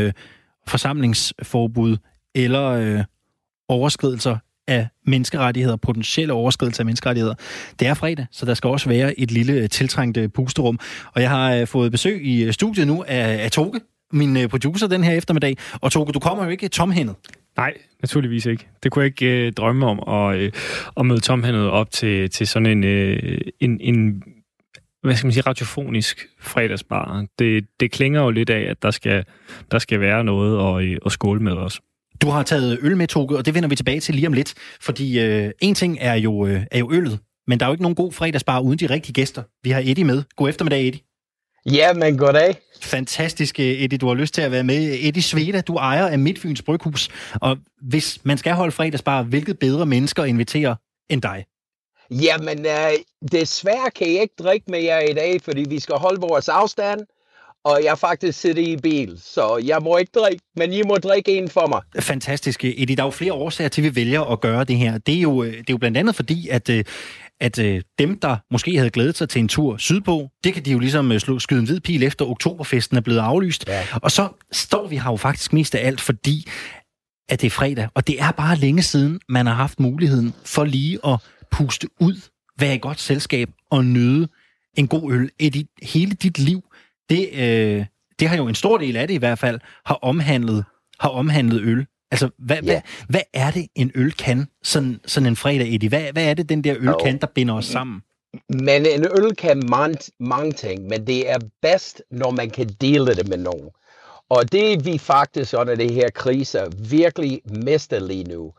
[0.66, 1.96] forsamlingsforbud
[2.34, 3.04] eller øh,
[3.68, 4.36] overskridelser
[4.70, 7.34] af menneskerettigheder, potentielle overskridelse af menneskerettigheder.
[7.80, 10.78] Det er fredag, så der skal også være et lille øh, tiltrængt øh, pusterum.
[11.14, 13.80] Og jeg har øh, fået besøg i studiet nu af, af Toge,
[14.12, 15.56] min producer den her eftermiddag.
[15.80, 17.16] Og Toge, du kommer jo ikke tomhændet.
[17.56, 18.66] Nej, naturligvis ikke.
[18.82, 20.52] Det kunne jeg ikke øh, drømme om at, øh,
[20.96, 24.22] at møde tomhændet op til, til sådan en, øh, en, en
[25.02, 27.26] hvad skal man sige, radiofonisk fredagsbar.
[27.38, 29.24] Det, det klinger jo lidt af, at der skal,
[29.70, 31.80] der skal være noget at, at skåle med os.
[32.22, 34.54] Du har taget øl med, Toge, og det vender vi tilbage til lige om lidt.
[34.80, 37.82] Fordi øh, en ting er jo, øh, er jo øllet, men der er jo ikke
[37.82, 39.42] nogen god fredagsbar uden de rigtige gæster.
[39.62, 40.22] Vi har Eddie med.
[40.36, 41.00] God eftermiddag, Eddie.
[41.66, 42.56] Ja, men goddag.
[42.82, 43.98] Fantastisk, Eddie.
[43.98, 44.98] Du har lyst til at være med.
[45.00, 47.08] Eddie Sveda, du ejer af Midtfyns Bryghus.
[47.34, 50.74] Og hvis man skal holde fredagsbar, hvilket bedre mennesker inviterer
[51.08, 51.44] end dig?
[52.10, 52.92] Jamen, øh,
[53.32, 57.00] desværre kan jeg ikke drikke med jer i dag, fordi vi skal holde vores afstand,
[57.64, 61.38] og jeg faktisk sidder i bil, så jeg må ikke drikke, men I må drikke
[61.38, 62.02] en for mig.
[62.02, 62.96] Fantastisk, Eddie.
[62.96, 64.98] Der er jo flere årsager til, at vi vælger at gøre det her.
[64.98, 66.70] Det er jo, det er jo blandt andet fordi, at
[67.40, 70.72] at øh, dem, der måske havde glædet sig til en tur sydpå, det kan de
[70.72, 73.64] jo ligesom øh, slå, skyde en hvid pil efter oktoberfesten er blevet aflyst.
[73.68, 73.86] Ja.
[74.02, 76.48] Og så står vi her jo faktisk mest af alt, fordi
[77.28, 80.64] at det er fredag, og det er bare længe siden, man har haft muligheden for
[80.64, 81.18] lige at
[81.50, 82.20] puste ud,
[82.58, 84.28] være i godt selskab og nyde
[84.74, 85.30] en god øl.
[85.38, 86.62] Et, hele dit liv,
[87.10, 87.84] det, øh,
[88.20, 90.64] det har jo en stor del af det i hvert fald, har omhandlet,
[91.00, 91.86] har omhandlet øl.
[92.10, 92.62] Altså, hvad, ja.
[92.62, 95.88] hvad, hvad er det, en øl kan, sådan, sådan en fredag, Eddie?
[95.88, 98.02] Hvad, hvad er det, den der øl kan, der binder os sammen?
[98.48, 103.14] Men en øl kan mange, mange ting, men det er bedst, når man kan dele
[103.14, 103.68] det med nogen.
[104.28, 108.52] Og det vi faktisk under det her kriser virkelig mister lige nu,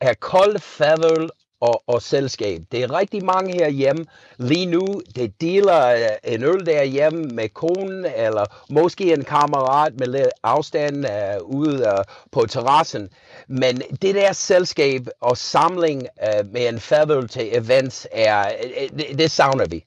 [0.00, 2.62] er kold fadøl og, og selskab.
[2.72, 4.04] Det er rigtig mange herhjemme
[4.38, 10.06] lige nu, der deler øh, en øl derhjemme med konen, eller måske en kammerat med
[10.06, 13.08] lidt afstand uh, ude uh, på terrassen.
[13.48, 19.18] Men det der selskab og samling uh, med en fadøl til events, er, uh, det,
[19.18, 19.84] det savner vi.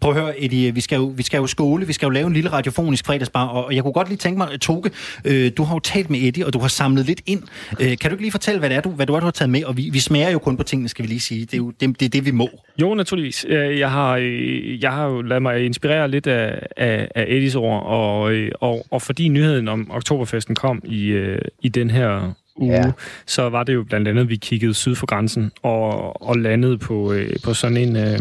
[0.00, 2.26] Prøv at høre, Eddie, vi skal, jo, vi skal jo skole, vi skal jo lave
[2.26, 4.90] en lille radiofonisk fredagsbar, og jeg kunne godt lige tænke mig, Toge,
[5.24, 7.42] øh, du har jo talt med Eddie, og du har samlet lidt ind.
[7.80, 9.30] Øh, kan du ikke lige fortælle, hvad det er, du, hvad du, er, du har
[9.30, 9.64] taget med?
[9.64, 11.40] Og vi, vi smager jo kun på tingene, skal vi lige sige.
[11.40, 12.48] Det er jo det, det, er det vi må.
[12.80, 13.46] Jo, naturligvis.
[13.48, 17.54] Øh, jeg har, øh, jeg har jo ladet mig inspirere lidt af, af, af Eddies
[17.54, 22.74] ord, og, øh, og, og fordi nyheden om Oktoberfesten kom i, i den her uge,
[22.74, 22.92] ja.
[23.26, 26.78] så var det jo blandt andet, at vi kiggede syd for grænsen og, og landede
[26.78, 28.18] på, øh, på sådan en, øh,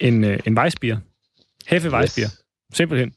[0.00, 0.98] en, øh, en vejsbier.
[1.66, 2.26] Heffe vejsbier.
[2.26, 2.76] Yes.
[2.76, 3.12] Simpelthen.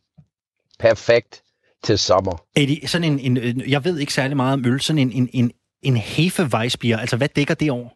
[0.79, 1.41] Perfekt
[1.83, 2.43] til sommer.
[2.55, 5.51] Eddie, sådan en, en, jeg ved ikke særlig meget om øl, sådan en, en, en,
[5.81, 7.89] en hefe vejsbier, altså hvad dækker det over?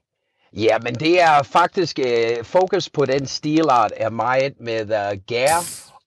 [0.53, 5.55] Ja, men det er faktisk uh, fokus på den stilart er meget med uh, gær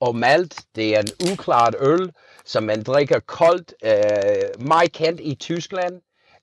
[0.00, 0.60] og malt.
[0.76, 2.10] Det er en uklart øl,
[2.44, 5.94] som man drikker koldt, uh, meget kendt i Tyskland.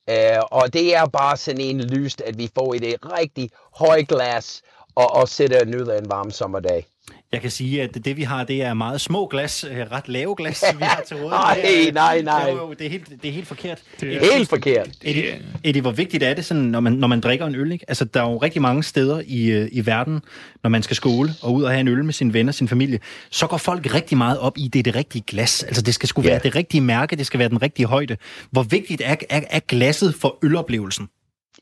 [0.10, 4.04] Øh, og det er bare sådan en lyst, at vi får i det rigtig høje
[4.04, 4.62] glas
[4.96, 6.90] og, og sætter og nyder en varm sommerdag.
[7.32, 10.36] Jeg kan sige, at det vi har, det er meget små glas, øh, ret lave
[10.36, 11.91] glas, vi har til rådighed.
[11.94, 12.50] nej, nej, nej.
[12.50, 13.82] Jo, jo, det, er helt, det er helt forkert.
[14.00, 14.89] Det er helt forkert.
[15.02, 17.72] Eddie, Eddie, hvor vigtigt er det, sådan, når, man, når man drikker en øl?
[17.72, 17.86] Ikke?
[17.88, 20.22] Altså, der er jo rigtig mange steder i, øh, i verden,
[20.63, 23.00] når man skal skole og ud og have en øl med sine venner, sin familie,
[23.30, 25.63] så går folk rigtig meget op i, det er det rigtige glas.
[25.63, 26.32] Altså, det skal sgu yeah.
[26.32, 28.17] være det rigtige mærke, det skal være den rigtige højde.
[28.52, 31.10] Hvor vigtigt er, er, er glasset for øloplevelsen?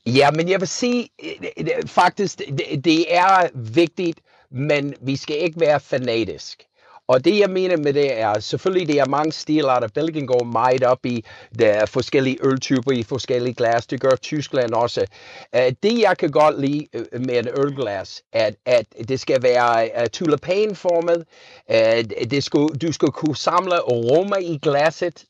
[0.05, 1.07] Ja, men jeg vil sige,
[1.57, 4.19] øh, faktisk, det, det er vigtigt,
[4.51, 6.65] men vi skal ikke være fanatisk.
[7.09, 9.87] Og det, jeg mener med det er, selvfølgelig det er mange stilarter.
[9.87, 11.25] Belgien går meget op i
[11.59, 13.87] der er forskellige øltyper i forskellige glas.
[13.87, 15.05] Det gør Tyskland også.
[15.55, 19.89] Øh, det, jeg kan godt lide øh, med et ølglas, at, at det skal være
[20.01, 21.25] øh, tulipanformet.
[22.31, 25.25] Det skal, du skal kunne samle aroma i glasset.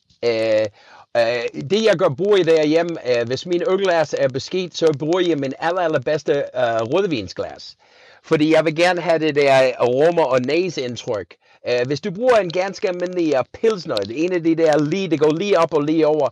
[1.16, 5.38] Uh, det jeg gør bruger derhjemme, uh, hvis min ølglas er beskidt, så bruger jeg
[5.38, 7.76] min aller, allerbedste uh, rødvinsglas.
[8.24, 11.36] Fordi jeg vil gerne have det der øh, aroma og næseindtryk.
[11.70, 15.10] Uh, hvis du bruger en ganske almindelig øh, uh, pilsner, en af de der lige,
[15.10, 16.30] det går lige op og lige over,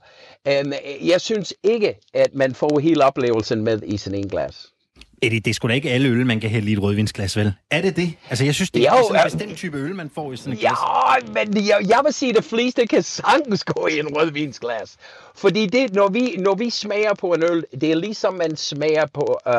[0.50, 4.68] um, jeg synes ikke, at man får hele oplevelsen med i sådan en glas.
[5.22, 7.54] Eddie, det er sgu da ikke alle øl, man kan hælde i et rødvinsglas, vel?
[7.72, 8.14] Er det det?
[8.30, 10.54] Altså, jeg synes, det er jo, sådan en bestemt type øl, man får i sådan
[10.54, 10.72] et glas.
[10.72, 14.96] Ja, men jeg, jeg vil sige, at de fleste kan sagtens gå i en rødvinsglas.
[15.36, 19.06] Fordi det, når, vi, når vi smager på en øl, det er ligesom man smager
[19.14, 19.54] på, uh,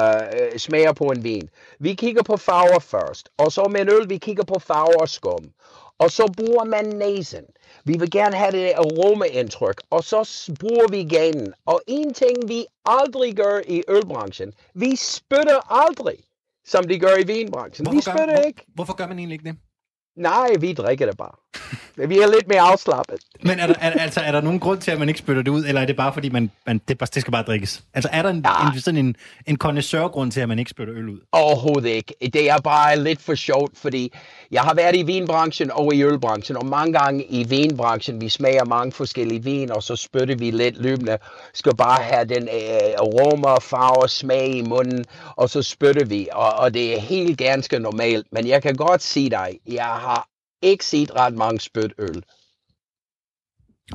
[0.57, 1.49] smager på en vin.
[1.79, 5.09] Vi kigger på farver først, og så med en øl, vi kigger på farver og
[5.09, 5.45] skum.
[5.99, 7.45] Og så bruger man næsen.
[7.85, 11.55] Vi vil gerne have det aromaindtryk, og så bruger vi ganen.
[11.67, 16.19] Og en ting, vi aldrig gør i ølbranchen, vi spytter aldrig,
[16.65, 17.87] som de gør i vinbranchen.
[17.87, 18.63] Hvorfor vi spytter gør, ikke.
[18.67, 19.57] Hvor, hvorfor gør man egentlig ikke det?
[20.17, 21.37] Nej, vi drikker det bare.
[22.09, 23.19] Vi er lidt mere afslappet.
[23.43, 25.51] Men er der, er, altså, er der nogen grund til, at man ikke spytter det
[25.51, 27.83] ud, eller er det bare, fordi man, man, det, bare, det skal bare drikkes?
[27.95, 28.73] Altså, er der en, ja.
[28.73, 31.19] en, sådan en, en connoisseur-grund til, at man ikke spytter øl ud?
[31.33, 32.15] Overhovedet ikke.
[32.33, 34.13] Det er bare lidt for sjovt, fordi
[34.51, 38.65] jeg har været i vinbranchen og i ølbranchen, og mange gange i vinbranchen, vi smager
[38.65, 41.19] mange forskellige vin, og så spytter vi lidt løbende.
[41.55, 45.05] Skal bare have den øh, aroma, farve, smag i munden,
[45.37, 48.27] og så spytter vi, og, og det er helt ganske normalt.
[48.33, 50.29] Men jeg kan godt sige dig, jeg har
[50.63, 52.23] ikke set ret mange spyt øl.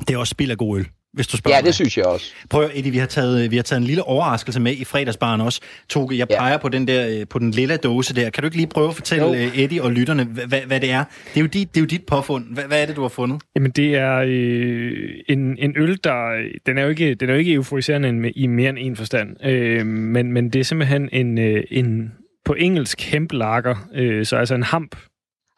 [0.08, 1.74] Det er også spild af god øl, hvis du spørger Ja, det mig.
[1.74, 2.32] synes jeg også.
[2.50, 5.60] Prøv, Eddie, vi har, taget, vi har taget en lille overraskelse med i fredagsbaren også.
[5.88, 6.38] Toge, jeg Ja.
[6.38, 8.30] peger på den der, øh, på den lille dåse der.
[8.30, 9.34] Kan du ikke lige prøve at fortælle Jo.
[9.34, 11.04] øh, Eddie og lytterne, hvad, hvad det er?
[11.34, 12.54] Det er jo dit, det er jo dit påfund.
[12.54, 13.42] Hvad, hvad er det, du har fundet?
[13.56, 14.92] Jamen, det er øh,
[15.28, 16.48] en, en øl, der...
[16.66, 19.44] Den er jo ikke, den er jo ikke euforiserende en- i mere end en forstand.
[19.46, 22.12] Øh, men, men det er simpelthen en, øh, en
[22.44, 24.96] på engelsk hemplager, øh, så altså en hamp.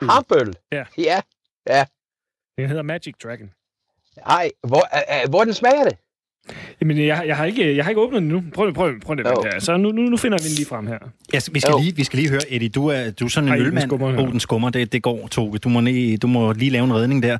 [0.02, 0.54] Hampøl.
[0.72, 0.84] Ja.
[0.98, 1.84] Ja.
[2.58, 3.50] Den hedder Magic Dragon.
[4.26, 5.96] Ej, hvor, øh, øh, hvordan smager det?
[6.80, 8.44] Jamen, jeg, jeg, har ikke, jeg har ikke åbnet den nu.
[8.54, 9.58] Prøv, prøv, prøv det her.
[9.58, 10.98] Så nu, nu, nu finder vi den lige frem her.
[11.32, 11.78] Ja, vi, skal Jo.
[11.78, 13.88] lige, vi skal lige høre, Eddie, du er, du er sådan en Ej, den ølmand.
[13.90, 15.58] skummer oh, den skummer, det, det går, Toge.
[15.58, 17.38] Du må, lige, du må lige lave en redning der.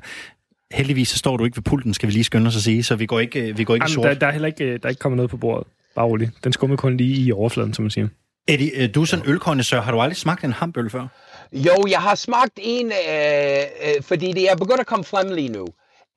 [0.73, 2.95] Heldigvis så står du ikke ved pulten, skal vi lige skynde os at sige, så
[2.95, 4.03] vi går ikke, vi går ikke i Jamen, sort.
[4.05, 5.67] der, der, er heller ikke, der er ikke kommet noget på bordet.
[5.95, 6.31] Bare roligt.
[6.43, 8.07] Den skummer kun lige i overfladen, som man siger.
[8.47, 9.81] Eddie, øh, du er sådan en ølkondensør.
[9.81, 11.07] Har du aldrig smagt en hampøl før?
[11.51, 15.49] Jo, jeg har smagt en, øh, øh, fordi det er begyndt at komme frem lige
[15.49, 15.67] nu.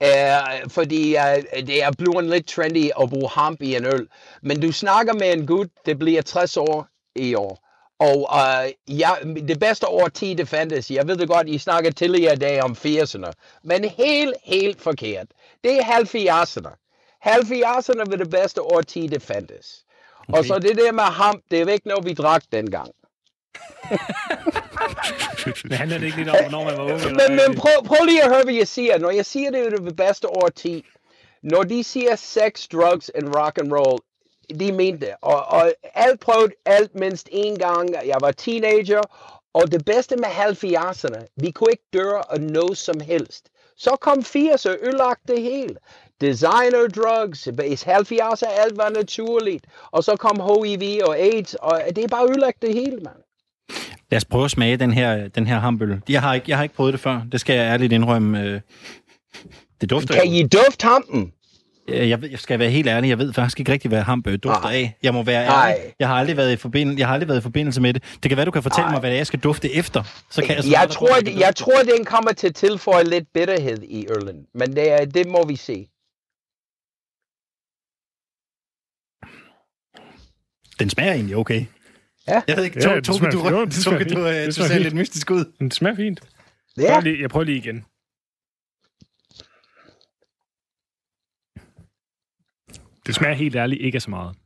[0.03, 4.09] Øh, fordi øh, det er blevet lidt trendy at bruge hamp i en øl.
[4.43, 7.59] Men du snakker med en gut, det bliver 60 år i år.
[7.99, 9.11] Og øh, ja,
[9.49, 10.91] det bedste årti, det fandtes.
[10.91, 13.33] Jeg ved det godt, I snakker tidligere i dag om 80'erne.
[13.64, 15.26] Men helt, helt forkert.
[15.64, 16.76] Det er 70'erne.
[17.26, 19.85] 70'erne var det bedste årti, det fandtes.
[20.28, 20.39] Okay.
[20.39, 22.91] Og så det der med hamp, det er ikke noget, vi drak dengang.
[25.64, 26.93] Men handler det ikke lidt om, hvornår man var ung?
[26.93, 28.99] Eller Men, men prøv, prøv lige at høre, hvad jeg siger.
[28.99, 30.85] Når jeg siger, det er det bedste årti,
[31.43, 33.99] når de siger sex, drugs and rock and roll,
[34.61, 35.14] de mente det.
[35.22, 37.93] Og, og alt prøvet alt mindst en gang.
[37.93, 39.03] Jeg var teenager,
[39.55, 43.49] og det bedste med 70'erne, vi kunne ikke døre af noget som helst.
[43.76, 45.76] Så kom 80'er, ødelagt det hele.
[46.20, 49.66] Designer drugs, i 70'er alt var naturligt.
[49.91, 53.16] Og så kom HIV og AIDS, og det er bare ødelagt det hele, mand.
[54.11, 56.00] Lad os prøve at smage den her, den her hampøl.
[56.08, 57.22] Jeg har, ikke, jeg har ikke prøvet det før.
[57.32, 58.42] Det skal jeg ærligt indrømme.
[58.44, 58.61] øh.
[59.80, 60.32] Det dufter Kan.
[60.32, 61.32] I dufte hampen?
[61.88, 64.24] Øh, Jeg, ved, jeg skal være helt ærlig, jeg ved faktisk ikke rigtig, hvad hamp
[64.26, 64.72] dufter Nej.
[64.74, 64.96] af.
[65.02, 65.76] Jeg må være ærlig.
[65.98, 68.02] Jeg har aldrig været i forbindelse, jeg har aldrig været i forbindelse med det.
[68.22, 68.92] Det kan være, du kan fortælle Nej.
[68.92, 70.02] mig, hvad det er, jeg skal dufte efter.
[70.30, 71.52] Så kan jeg, så Jeg tror, kan jeg dufte.
[71.64, 74.46] tror, den kommer til at tilføje lidt bitterhed i øllen.
[74.54, 75.86] Men det, det må vi se.
[80.78, 81.64] Den smager egentlig okay.
[82.31, 82.43] Ja.
[82.49, 83.49] Jeg ved ikke, Ja, to, to, du.
[83.49, 85.45] Jo, du, den du, smager du, ser lidt mystisk ud.
[85.59, 86.20] Den smager fint.
[86.76, 86.93] Ja.
[86.93, 87.85] Prøv lige, jeg prøver lige igen.
[93.07, 94.37] Det smager helt ærligt ikke af så meget.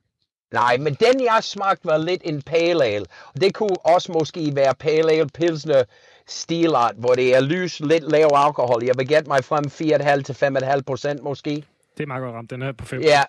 [0.52, 3.06] Nej, men den jeg smagte var lidt en pale ale.
[3.34, 5.82] Og Det kunne også måske være pale ale pilsner
[6.28, 8.84] stilart, hvor det er lys, lidt lav alkohol.
[8.84, 10.32] Jeg vil gætte mig frem 4,5 til
[10.76, 11.64] 5,5 procent måske.
[11.96, 12.50] Det er meget godt ramt.
[12.50, 13.00] Den er på 5.
[13.02, 13.22] Ja,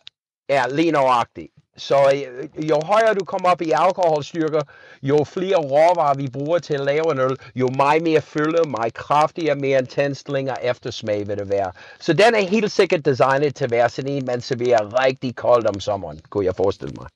[0.49, 1.51] ja lige nøjagtigt.
[1.78, 4.61] Så øh, jo højere du kommer op i alkoholstyrker,
[5.03, 8.93] jo flere råvarer vi bruger til at lave en øl, jo meget mere fylde, meget
[8.93, 11.71] kraftigere, mere intens, længere eftersmag vil det være.
[11.99, 15.67] Så den er helt sikkert designet til at være sådan en, man serverer rigtig koldt
[15.67, 17.07] om sommeren, kunne jeg forestille mig.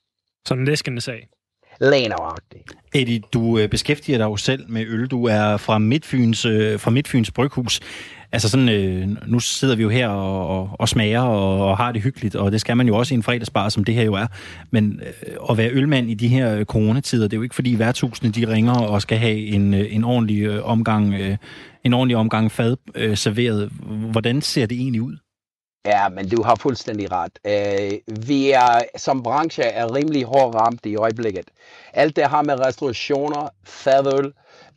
[0.48, 1.28] Sådan en læskende sag.
[1.80, 2.72] Læneragtigt.
[2.94, 5.06] Eddie, du øh, beskæftiger dig jo selv med øl.
[5.06, 7.80] Du er fra Midtfyns, øh, fra Midtfyns Bryghus.
[8.32, 11.92] Altså sådan, øh, nu sidder vi jo her og, og, og smager og, og har
[11.92, 14.14] det hyggeligt, og det skal man jo også i en fredagsbar, som det her jo
[14.14, 14.26] er.
[14.70, 17.78] Men øh, at være ølmand i de her øh, coronatider, det er jo ikke fordi
[17.78, 21.36] værtusene de ringer og skal have en, øh, en ordentlig øh, omgang, øh,
[21.84, 23.70] en ordentlig omgang fad øh, serveret.
[24.10, 25.16] Hvordan ser det egentlig ud?
[25.86, 27.38] Ja, men du har fuldstændig ret.
[27.44, 31.44] Uh, vi er som branche er rimelig hårdt ramt i øjeblikket.
[31.92, 34.32] Alt det har med restaurationer, fadøl, øh,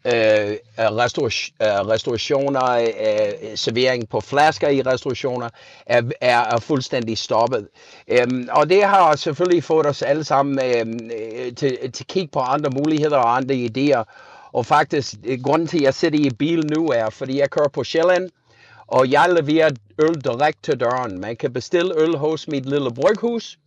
[0.06, 5.50] øh, restaur- restaurationer, øh, øh, servering på flasker i restaurationer,
[5.86, 7.68] er, er, er fuldstændig stoppet.
[8.08, 12.32] Øhm, og det har selvfølgelig fået os alle sammen øhm, øh, til, til at kigge
[12.32, 14.04] på andre muligheder og andre idéer.
[14.54, 17.70] Og faktisk, øh, grunden til, at jeg sidder i bil nu, er, fordi jeg kører
[17.70, 18.30] på Sjælland,
[18.88, 21.22] og jeg leverer øl direkte til døren.
[21.22, 23.58] Man kan bestille øl hos mit lille bryghus.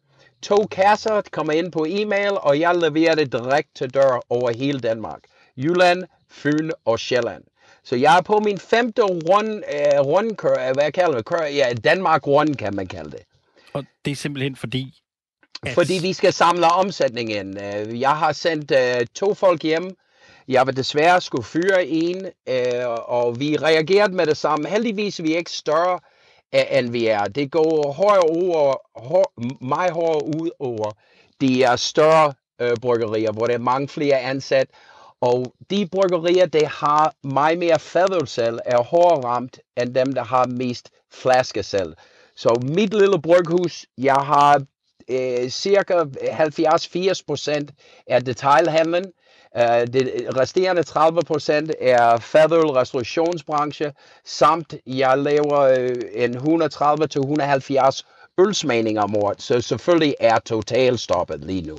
[0.42, 4.80] To kasser kommer ind på e-mail, og jeg leverer det direkte til dør over hele
[4.80, 5.20] Danmark.
[5.56, 7.44] Jylland, Fyn og Sjælland.
[7.84, 11.24] Så jeg er på min femte rund, uh, rundkør, hvad kalder det?
[11.24, 13.20] Kør, ja, Danmark rund kan man kalde det.
[13.72, 14.94] Og det er simpelthen fordi...
[15.66, 15.74] At...
[15.74, 17.60] Fordi vi skal samle omsætning ind.
[17.62, 19.96] Øh, Jeg har sendt uh, to folk hjem.
[20.48, 24.68] Jeg vil desværre skulle fyre en, øh, og vi reagerede med det samme.
[24.68, 25.98] Heldigvis er vi ikke større,
[26.70, 27.24] end vi er.
[27.24, 29.32] Det går hårdere over, hår,
[29.64, 30.92] meget hårdere ud over
[31.40, 34.68] de er større øh, bryggerier, hvor der er mange flere ansat.
[35.20, 40.46] Og de bryggerier, der har meget mere fadølsal, er hårdere ramt end dem, der har
[40.46, 41.94] mest flaskesel.
[42.36, 44.62] Så mit lille bryghus, jeg har
[45.10, 47.70] øh, cirka 70-80 procent
[48.06, 49.04] af detailhandlen.
[49.58, 53.92] Uh, det resterende 30 procent er fadøl restaurationsbranche,
[54.24, 58.02] samt jeg laver øh, en 130-170
[58.38, 61.76] ølsmagninger om året, så selvfølgelig er totalstoppet lige nu.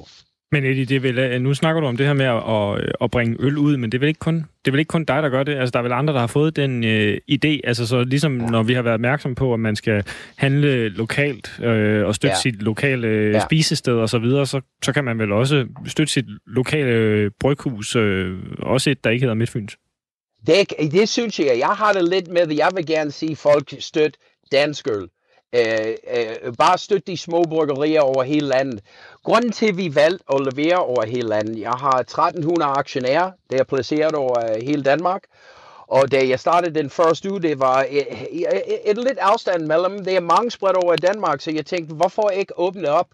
[0.51, 3.35] Men Eddie, det vil, øh, nu snakker du om det her med at, at bringe
[3.39, 5.29] øl ud, men det er, vel ikke kun, det er vel ikke kun dig, der
[5.29, 5.55] gør det?
[5.55, 8.63] Altså, der er vel andre, der har fået den øh, idé, altså så ligesom når
[8.63, 10.03] vi har været opmærksom på, at man skal
[10.35, 12.41] handle lokalt øh, og støtte ja.
[12.41, 13.39] sit lokale øh, ja.
[13.39, 17.95] spisested og så videre, så, så kan man vel også støtte sit lokale øh, bryghus,
[17.95, 19.77] øh, også et, der ikke hedder Midtfyns.
[20.47, 21.55] Det, det synes jeg.
[21.59, 24.19] Jeg har det lidt med, jeg vil gerne sige, folk støtte
[24.51, 25.07] dansk øl.
[25.55, 28.79] Øh, øh, bare støtte de små bryggerier over hele landet.
[29.23, 33.57] Grunden til, at vi valgte at levere over hele landet, jeg har 1300 aktionærer, der
[33.57, 35.23] er placeret over øh, hele Danmark,
[35.87, 38.47] og da jeg startede den første uge, det var et, et,
[38.85, 40.03] et lidt afstand mellem.
[40.05, 43.07] Det er mange spredt over i Danmark, så jeg tænkte, hvorfor ikke åbne op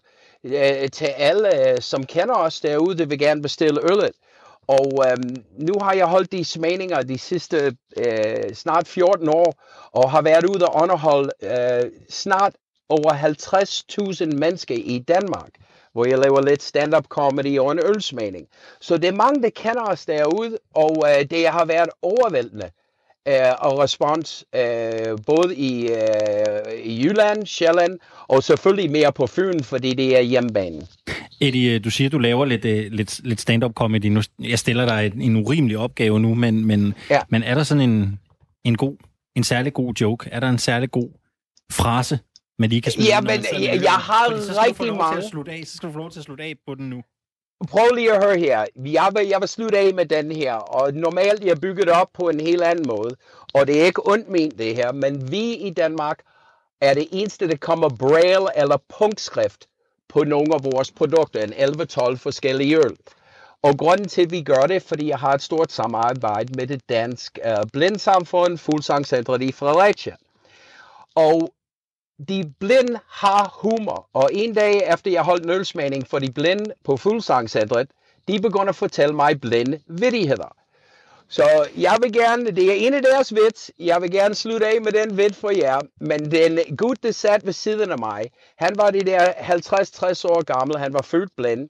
[0.44, 4.12] øh, til alle, som kender os derude, der vil gerne bestille øllet.
[4.68, 9.54] Og øhm, nu har jeg holdt de smagninger de sidste øh, snart 14 år,
[9.92, 12.54] og har været ude og underholde øh, snart
[12.90, 15.50] over 50.000 mennesker i Danmark,
[15.94, 18.48] hvor jeg laver lidt stand-up comedy og en ølsmagning.
[18.82, 22.70] Så det er mange, der kender os derude, og øh, det har været overvældende
[23.28, 29.64] øh, og respons, øh, både i, øh, i Jylland, Sjælland, og selvfølgelig mere på Fyn,
[29.64, 30.88] fordi det er hjemmebanen.
[31.48, 34.06] Eddie, du siger, du laver lidt, uh, lidt, lidt stand-up comedy.
[34.06, 37.22] Nu, jeg stiller dig en, en urimelig opgave nu, men, men, ja.
[37.30, 38.20] men er der sådan en,
[38.64, 38.98] en god,
[39.36, 40.30] en særlig god joke?
[40.32, 41.10] Er der en særlig god
[41.72, 42.20] frase,
[42.60, 43.08] man lige kan smide?
[43.08, 44.26] Ja, men jeg, jeg har
[44.66, 45.16] rigtig mange.
[45.16, 46.90] Til at slutte af, så skal du få lov til at slutte af på den
[46.90, 47.02] nu.
[47.68, 48.66] Prøv lige at høre her.
[48.86, 52.10] Jeg vil, jeg vil slutte af med den her, og normalt jeg bygger det op
[52.14, 53.16] på en helt anden måde,
[53.54, 56.20] og det er ikke ondt ment det her, men vi i Danmark
[56.82, 59.68] er det eneste, der kommer braille eller punktskrift
[60.14, 62.96] på nogle af vores produkter, en 11-12 forskellige øl.
[63.62, 66.90] Og grunden til, at vi gør det, fordi jeg har et stort samarbejde med det
[66.90, 70.16] danske uh, blindsamfund, Fuglsangcentret i Fredericia.
[71.16, 71.54] Og
[72.28, 76.74] de blinde har humor, og en dag efter jeg holdt en ølsmagning for de blinde
[76.84, 77.88] på Fuglsangcentret,
[78.28, 80.63] de begynder at fortælle mig blinde vittigheder.
[81.34, 84.82] Så jeg vil gerne, det er en af deres vits, jeg vil gerne slutte af
[84.82, 88.74] med den vits for jer, men den gut, der sat ved siden af mig, han
[88.78, 91.70] var det der 50-60 år gammel, han var født blind,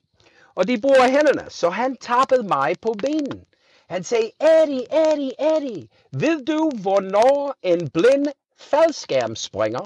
[0.55, 3.43] og de bruger hænderne, så han tappede mig på benen.
[3.89, 9.85] Han sagde, Eddie, Eddie, Eddie, ved du, hvornår en blind faldskærmspringer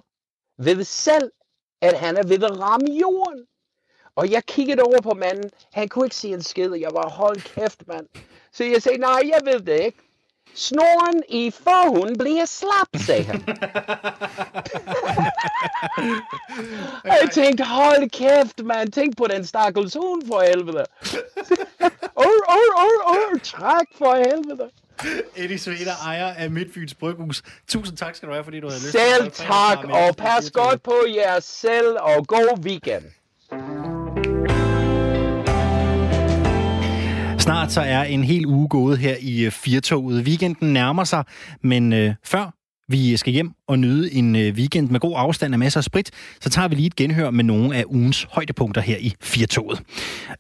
[0.57, 1.32] ved selv,
[1.82, 3.45] at han er ved at ramme jorden?
[4.15, 7.41] Og jeg kiggede over på manden, han kunne ikke se en skid, jeg var, hold
[7.41, 8.07] kæft, mand.
[8.58, 9.97] Så jeg sagde, nej, jeg ved det ikke.
[10.55, 13.43] Snoren i forhunden bliver slap, sagde han.
[17.22, 18.91] jeg tænkte, hold kæft, man.
[18.91, 20.86] Tænk på den stakkels hund for helvede.
[22.16, 24.70] Åh, åh, åh, åh, tak for helvede.
[25.36, 27.43] Eddie Sveder, ejer af Midtfyns Bryghus.
[27.68, 30.95] Tusind tak skal du have, fordi du havde lyst Selv tak, og pas godt på
[31.16, 33.03] jer selv, og god weekend.
[37.48, 40.24] Snart så er en hel uge gået her i øh, Firtoget.
[40.24, 41.24] Weekenden nærmer sig,
[41.62, 42.54] men øh, før
[42.89, 46.12] vi skal hjem og nyde en øh, weekend med god afstand og masser af sprit,
[46.41, 49.82] så tager vi lige et genhør med nogle af ugens højdepunkter her i Firtoget.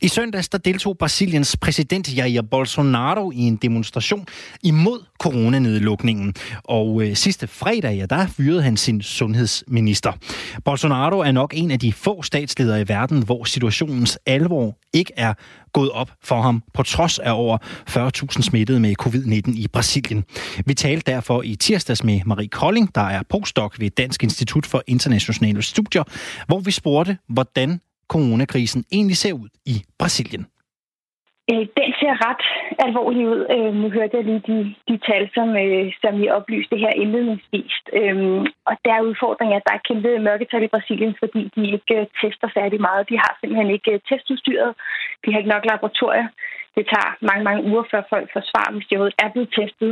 [0.01, 4.27] I søndags der deltog Brasiliens præsident Jair Bolsonaro i en demonstration
[4.63, 6.33] imod coronanedlukningen.
[6.63, 10.11] Og øh, sidste fredag, ja, der fyrede han sin sundhedsminister.
[10.65, 15.33] Bolsonaro er nok en af de få statsledere i verden, hvor situationens alvor ikke er
[15.79, 17.57] gået op for ham, på trods af over
[17.89, 20.23] 40.000 smittede med covid-19 i Brasilien.
[20.65, 24.83] Vi talte derfor i tirsdags med Marie Kolding, der er postdoc ved Dansk Institut for
[24.87, 26.03] Internationale Studier,
[26.47, 30.45] hvor vi spurgte, hvordan coronakrisen egentlig ser ud i Brasilien.
[31.51, 32.45] Øh, den ser ret
[32.85, 33.41] alvorlig ud.
[33.55, 34.57] Øh, nu hørte jeg lige de,
[34.89, 37.73] de tal, som, øh, som I oplyste her indledningsvis.
[37.99, 41.95] Øhm, og der er udfordringen, at der er kæmpe mørketal i Brasilien, fordi de ikke
[41.99, 43.09] øh, tester færdig meget.
[43.09, 44.71] De har simpelthen ikke øh, testudstyret.
[45.21, 46.27] De har ikke nok laboratorier.
[46.77, 49.91] Det tager mange, mange uger, før folk får svar, hvis de overhovedet er blevet testet.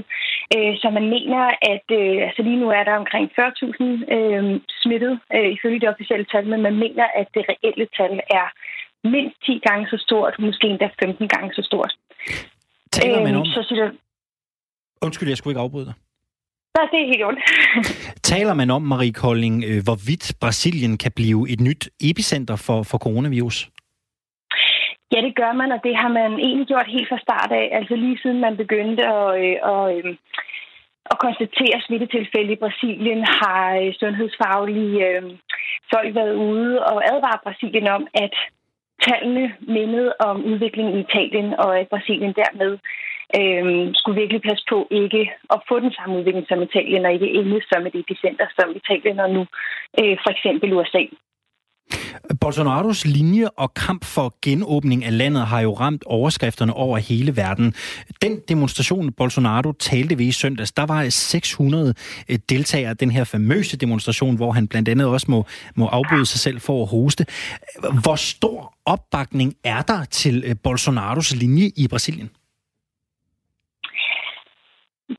[0.55, 1.41] Øh, så man mener,
[1.73, 1.87] at
[2.27, 5.13] altså lige nu er der omkring 40.000 øhm, smittet
[5.55, 8.47] ifølge det officielle tal, men man mener, at det reelle tal er
[9.05, 11.91] mindst 10 gange så stort, måske endda 15 gange så stort.
[12.91, 13.45] Taler man øhm, om...
[13.45, 13.91] Så siger
[15.01, 15.93] Undskyld, jeg skulle ikke afbryde dig.
[16.75, 17.41] Nej, det er helt ondt.
[18.33, 22.97] Taler man om, Marie Kolding, øh, hvorvidt Brasilien kan blive et nyt epicenter for, for
[22.97, 23.69] coronavirus?
[25.13, 27.65] Ja, det gør man, og det har man egentlig gjort helt fra start af.
[27.77, 30.15] Altså lige siden man begyndte at, øh, at, øh,
[31.11, 35.23] at konstatere smittetilfælde i Brasilien, har øh, sundhedsfaglige øh,
[35.93, 38.33] folk været ude og advaret Brasilien om, at
[39.03, 42.71] tallene mindede om udviklingen i Italien, og at Brasilien dermed
[43.39, 47.33] øh, skulle virkelig passe på ikke at få den samme udvikling som Italien, og ikke
[47.39, 49.41] ende som et epicenter som Italien og nu
[49.99, 51.03] øh, for eksempel USA.
[52.41, 57.73] Bolsonaros linje og kamp for genåbning af landet har jo ramt overskrifterne over hele verden.
[58.21, 61.93] Den demonstration, Bolsonaro talte ved i søndags, der var 600
[62.29, 65.45] eh, deltagere den her famøse demonstration, hvor han blandt andet også må,
[65.75, 67.25] må afbryde sig selv for at hoste.
[68.03, 72.29] Hvor stor opbakning er der til eh, Bolsonaros linje i Brasilien?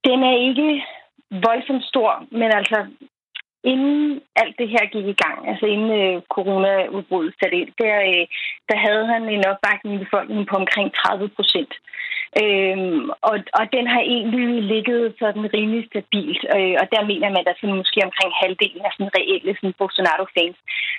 [0.05, 0.84] Den er ikke
[1.30, 2.78] voldsomt stor, men altså
[3.72, 8.24] inden alt det her gik i gang, altså inden øh, coronaudbruddet satte ind, der, øh,
[8.70, 11.72] der havde han en opbakning i befolkningen på omkring 30 procent.
[12.42, 17.42] Øhm, og, og den har egentlig ligget sådan rimelig stabilt, øh, og der mener man,
[17.42, 20.58] at der er sådan måske omkring halvdelen af sådan reelle sådan Bolsonaro-fans.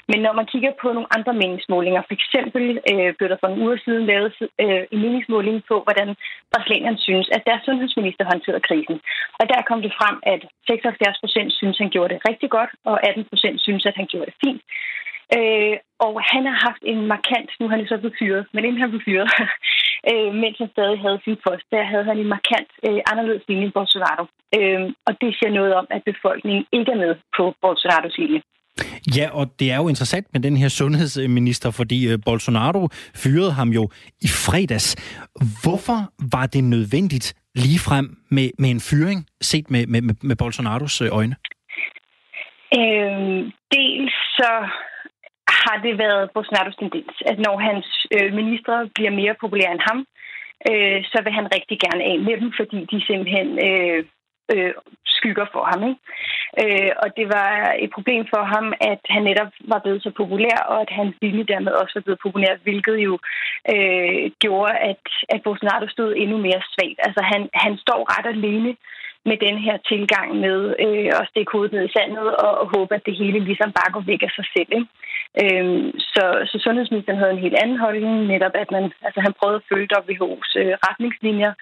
[0.10, 3.62] Men når man kigger på nogle andre meningsmålinger, for eksempel øh, blev der for en
[3.64, 4.32] uge siden lavet
[4.64, 6.10] øh, en meningsmåling på, hvordan
[6.52, 8.98] brasilianerne synes, at deres sundhedsminister håndterede krisen.
[9.40, 12.57] Og der kom det frem, at 76 procent synes, han gjorde det rigtig godt,
[12.90, 14.62] og 18 procent synes, at han gjorde det fint.
[15.38, 18.82] Øh, og han har haft en markant, nu er han så blevet fyret, men inden
[18.84, 19.28] han blev fyret,
[20.12, 23.66] øh, mens han stadig havde sin post, der havde han en markant øh, anderledes linje
[23.66, 24.26] end Bolsonaro.
[24.58, 28.42] Øh, og det siger noget om, at befolkningen ikke er med på Bolsonaros linje.
[29.18, 33.70] Ja, og det er jo interessant med den her sundhedsminister, fordi øh, Bolsonaro fyrede ham
[33.70, 33.90] jo
[34.22, 34.88] i fredags.
[35.64, 36.00] Hvorfor
[36.32, 41.10] var det nødvendigt lige frem med, med en fyring, set med, med, med Bolsonaros øh,
[41.12, 41.36] øjne?
[42.80, 44.52] Øh, dels så
[45.48, 50.00] har det været Bolsonaros tendens, at når hans øh, ministre bliver mere populære end ham,
[50.70, 54.04] øh, så vil han rigtig gerne af med dem, fordi de simpelthen øh,
[54.54, 54.74] øh,
[55.06, 55.82] skygger for ham.
[55.90, 56.02] Ikke?
[56.62, 57.52] Øh, og det var
[57.84, 61.44] et problem for ham, at han netop var blevet så populær, og at hans linje
[61.54, 63.14] dermed også var blevet populær, hvilket jo
[63.74, 65.04] øh, gjorde, at,
[65.34, 67.00] at Bolsonaro stod endnu mere svagt.
[67.08, 68.72] Altså han, han står ret alene
[69.30, 72.92] med den her tilgang med øh, at stikke hovedet ned i sandet og, og håbe,
[72.96, 74.72] at det hele ligesom bare går væk af sig selv.
[74.78, 74.90] Ikke?
[75.42, 79.60] Øhm, så, så sundhedsministeren havde en helt anden holdning, netop at man, altså han prøvede
[79.62, 81.54] at følge WHO's øh, retningslinjer,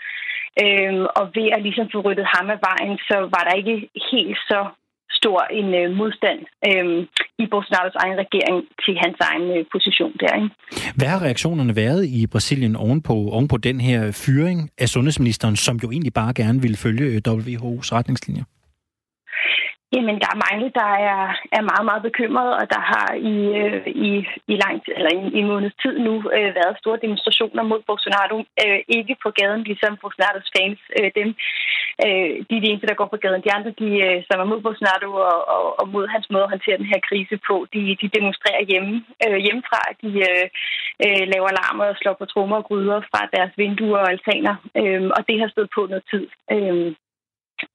[0.63, 3.77] øhm, og ved at ligesom få ryddet ham af vejen, så var der ikke
[4.11, 4.59] helt så
[5.25, 6.85] stor en øh, modstand øh,
[7.43, 10.31] i Bolsonaros egen regering til hans egen øh, position der.
[10.39, 10.49] Ikke?
[10.97, 15.87] Hvad har reaktionerne været i Brasilien ovenpå, ovenpå den her fyring af sundhedsministeren, som jo
[15.91, 18.43] egentlig bare gerne ville følge øh, WHO's retningslinjer?
[19.95, 21.21] Jamen, der er mange, der er,
[21.57, 24.11] er meget, meget bekymrede, og der har i, øh, i,
[24.53, 27.81] i lang tid, eller i, i en måneds tid nu øh, været store demonstrationer mod
[27.87, 28.39] Bolsonaro.
[28.63, 30.79] Øh, ikke på gaden, ligesom Bolsonaros fans.
[30.97, 31.29] Øh, dem,
[32.05, 33.45] øh, de er de eneste, der går på gaden.
[33.47, 36.53] De andre, de, øh, som er mod Bolsonaro og, og, og mod hans måde at
[36.53, 38.93] håndtere den her krise på, de, de demonstrerer hjemme,
[39.25, 39.81] øh, hjemmefra.
[40.03, 40.45] De øh,
[41.05, 44.55] øh, laver alarmer og slår på trommer og gryder fra deres vinduer og altaner.
[44.79, 46.25] Øh, og det har stået på noget tid.
[46.55, 46.87] Øh,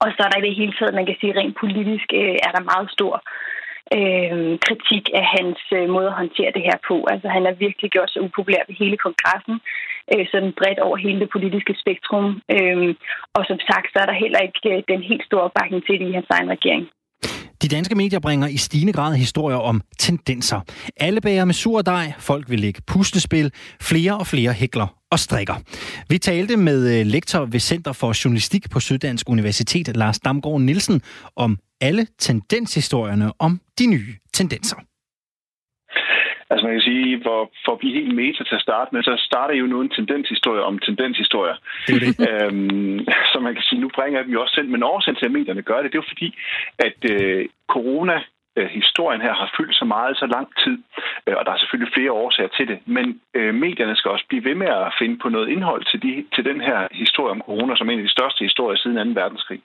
[0.02, 2.52] og så er der i det hele taget, man kan sige, rent politisk øh, er
[2.56, 3.14] der meget stor
[3.96, 6.96] øh, kritik af hans øh, måde at håndtere det her på.
[7.12, 9.56] Altså han er virkelig gjort sig upopulær ved hele kongressen,
[10.12, 12.26] øh, sådan bredt over hele det politiske spektrum.
[12.56, 12.94] Øh,
[13.36, 16.08] og som sagt, så er der heller ikke øh, den helt store opbakning til det
[16.08, 16.84] i hans egen regering.
[17.62, 20.60] De danske medier bringer i stigende grad historier om tendenser.
[20.96, 25.54] Alle bager med sur dej, folk vil lægge puslespil, flere og flere hækler og strikker.
[26.08, 31.02] Vi talte med øh, lektor ved Center for Journalistik på Syddansk Universitet, Lars Damgaard Nielsen,
[31.36, 34.76] om alle tendenshistorierne om de nye tendenser.
[36.50, 39.14] Altså man kan sige, for, for at blive helt meta til at starte med, så
[39.28, 41.56] starter jo nu en tendenshistorie om tendenshistorier.
[41.86, 42.14] Det er det.
[42.28, 42.98] øhm,
[43.32, 45.82] så man kan sige, nu bringer vi også selv, men årsagen til, at medierne gør
[45.82, 46.28] det, det er jo fordi,
[46.78, 48.16] at øh, corona
[48.56, 50.78] øh, historien her har fyldt så meget så lang tid,
[51.26, 54.44] øh, og der er selvfølgelig flere årsager til det, men øh, medierne skal også blive
[54.44, 57.76] ved med at finde på noget indhold til, de, til den her historie om corona,
[57.76, 59.20] som er en af de største historier siden 2.
[59.20, 59.60] verdenskrig.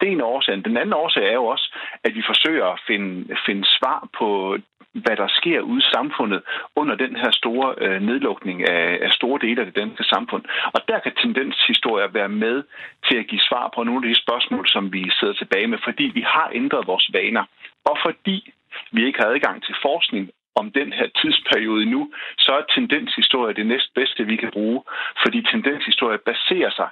[0.00, 0.54] Det er en årsag.
[0.64, 4.56] Den anden årsag er jo også, at vi forsøger at finde, finde svar på
[4.94, 6.42] hvad der sker ude i samfundet
[6.76, 10.44] under den her store øh, nedlukning af, af store dele af det danske samfund.
[10.74, 12.62] Og der kan tendenshistorier være med
[13.08, 16.04] til at give svar på nogle af de spørgsmål, som vi sidder tilbage med, fordi
[16.14, 17.44] vi har ændret vores vaner.
[17.90, 18.52] Og fordi
[18.92, 20.30] vi ikke har adgang til forskning
[20.60, 24.82] om den her tidsperiode nu, så er tendenshistorie det næstbedste, vi kan bruge,
[25.22, 26.88] fordi tendenshistorie baserer sig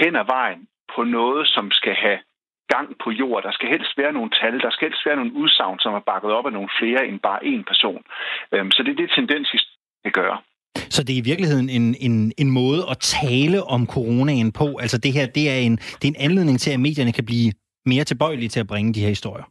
[0.00, 2.18] hen ad vejen på noget, som skal have
[2.74, 3.42] gang på jord.
[3.42, 6.30] Der skal helst være nogle tal, der skal helst være nogle udsagn, som er bakket
[6.38, 8.02] op af nogle flere end bare én person.
[8.52, 10.38] Øhm, så det er det tendenshistorie kan gøre.
[10.96, 14.66] Så det er i virkeligheden en, en, en måde at tale om coronaen på.
[14.84, 17.52] Altså det her, det er, en, det er en anledning til, at medierne kan blive
[17.86, 19.46] mere tilbøjelige til at bringe de her historier.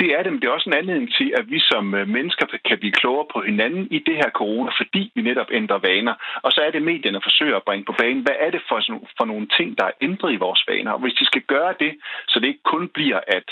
[0.00, 2.46] Det er det, men det er også en anledning til, at vi som øh, mennesker
[2.68, 6.14] kan blive klogere på hinanden i det her corona, fordi vi netop ændrer vaner.
[6.44, 8.78] Og så er det, medierne forsøger at bringe på banen, hvad er det for,
[9.18, 10.92] for nogle ting, der er ændret i vores vaner.
[10.92, 11.92] Og hvis de skal gøre det,
[12.28, 13.48] så det ikke kun bliver, at,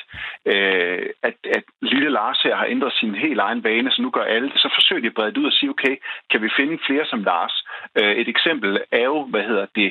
[0.53, 4.25] øh, at, at lille Lars her har ændret sin helt egen vane, så nu gør
[4.35, 5.97] alle det, så forsøger de at brede det ud og sige, okay,
[6.31, 7.55] kan vi finde flere som Lars?
[7.99, 9.91] Øh, et eksempel er jo, hvad hedder det,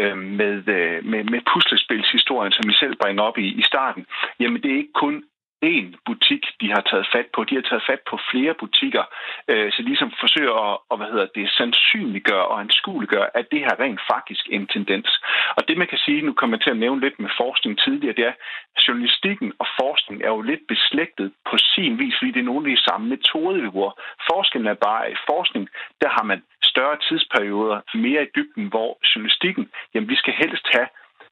[0.00, 4.06] øh, med, øh, med, med puslespilshistorien, som vi selv bringer op i, i starten.
[4.40, 5.24] Jamen, det er ikke kun
[5.62, 7.44] en butik, de har taget fat på.
[7.44, 9.04] De har taget fat på flere butikker,
[9.48, 13.80] øh, så ligesom forsøger at, og, hvad hedder det, sandsynliggøre og anskueliggøre, at det her
[13.80, 15.08] rent faktisk en tendens.
[15.56, 18.16] Og det man kan sige, nu kommer jeg til at nævne lidt med forskning tidligere,
[18.18, 18.34] det er,
[18.76, 22.70] at journalistikken og forskning er jo lidt beslægtet på sin vis, fordi det er nogle
[22.70, 23.92] af de samme metoder, vi bruger.
[24.30, 25.68] Forskellen er bare, at i forskning,
[26.02, 30.88] der har man større tidsperioder, mere i dybden, hvor journalistikken, jamen vi skal helst have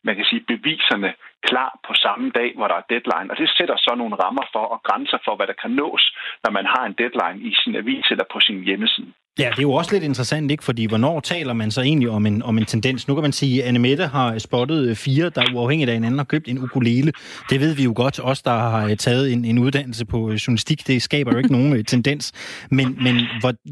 [0.09, 1.11] man kan sige, beviserne
[1.49, 3.29] klar på samme dag, hvor der er deadline.
[3.33, 6.05] Og det sætter så nogle rammer for og grænser for, hvad der kan nås,
[6.45, 9.13] når man har en deadline i sin avis eller på sin hjemmeside.
[9.39, 10.65] Ja, det er jo også lidt interessant, ikke?
[10.65, 13.09] Fordi hvornår taler man så egentlig om en, om en tendens?
[13.09, 16.25] Nu kan man sige, at Annemette har spottet øh, fire, der uafhængigt af hinanden har
[16.25, 17.13] købt en ukulele.
[17.51, 20.35] Det ved vi jo godt, os der har øh, taget en, en uddannelse på øh,
[20.35, 22.33] journalistik, det skaber jo ikke nogen tendens.
[22.71, 23.15] Men, men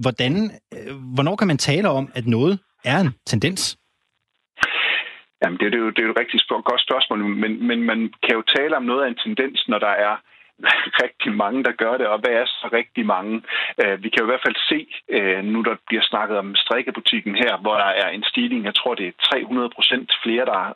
[0.01, 0.51] hvordan,
[1.15, 3.79] hvornår kan man tale om, at noget er en tendens?
[5.45, 6.41] Jamen, det, det, er jo, det er jo et rigtig
[6.71, 9.95] godt spørgsmål, men, men man kan jo tale om noget af en tendens, når der
[10.07, 10.15] er
[11.05, 13.43] rigtig mange, der gør det, og hvad er så rigtig mange?
[13.83, 14.79] Øh, vi kan jo i hvert fald se,
[15.17, 18.95] øh, nu der bliver snakket om strikkebutikken her, hvor der er en stigning, jeg tror
[18.95, 20.73] det er 300 procent flere, der,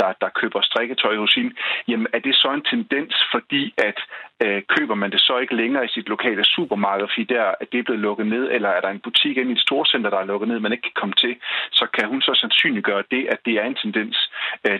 [0.00, 1.54] der, der køber strikketøj hos hende.
[1.88, 3.98] Jamen er det så en tendens, fordi at
[4.44, 7.84] øh, køber man det så ikke længere i sit lokale supermarked, fordi der at det
[7.84, 10.48] blevet lukket ned, eller er der en butik inde i et storcenter, der er lukket
[10.48, 11.36] ned, man ikke kan komme til,
[11.72, 14.30] så kan hun så sandsynliggøre det, at det er en tendens.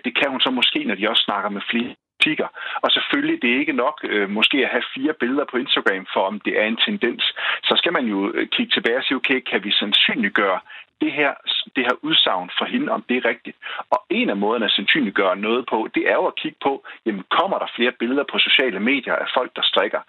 [0.05, 2.49] Det kan hun så måske, når de også snakker med flere butikker.
[2.85, 6.23] Og selvfølgelig, det er ikke nok øh, måske at have fire billeder på Instagram for,
[6.31, 7.23] om det er en tendens.
[7.69, 10.61] Så skal man jo øh, kigge tilbage og sige, okay, kan vi sandsynliggøre
[11.01, 11.33] det her,
[11.77, 13.57] det her udsagn for hende, om det er rigtigt.
[13.91, 17.25] Og en af måderne at sandsynliggøre noget på, det er jo at kigge på, jamen
[17.39, 20.01] kommer der flere billeder på sociale medier af folk, der strikker?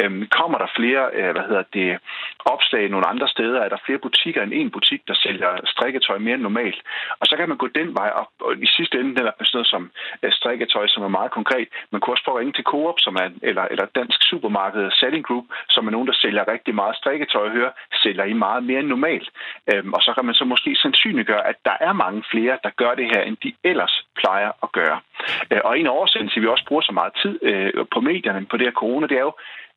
[0.00, 1.98] Øhm, kommer der flere, øh, hvad hedder det,
[2.44, 3.60] opslag nogle andre steder?
[3.60, 6.80] Er der flere butikker end en butik, der sælger strikketøj mere end normalt?
[7.20, 9.66] Og så kan man gå den vej og, og i sidste ende er sådan noget
[9.66, 9.90] som
[10.22, 11.68] øh, strikketøj, som er meget konkret.
[11.90, 15.44] Man kunne også få ringe til Coop, som er, eller, eller Dansk Supermarked Selling Group,
[15.68, 17.72] som er nogen, der sælger rigtig meget strikketøj, hører,
[18.02, 19.28] sælger I meget mere end normalt?
[19.72, 22.94] Øhm, og så kan man så måske sandsynliggøre, at der er mange flere, der gør
[22.94, 25.00] det her, end de ellers plejer at gøre.
[25.50, 28.00] Øh, og en af årsagen til, at vi også bruger så meget tid øh, på
[28.00, 29.34] medierne på det her corona, det er jo,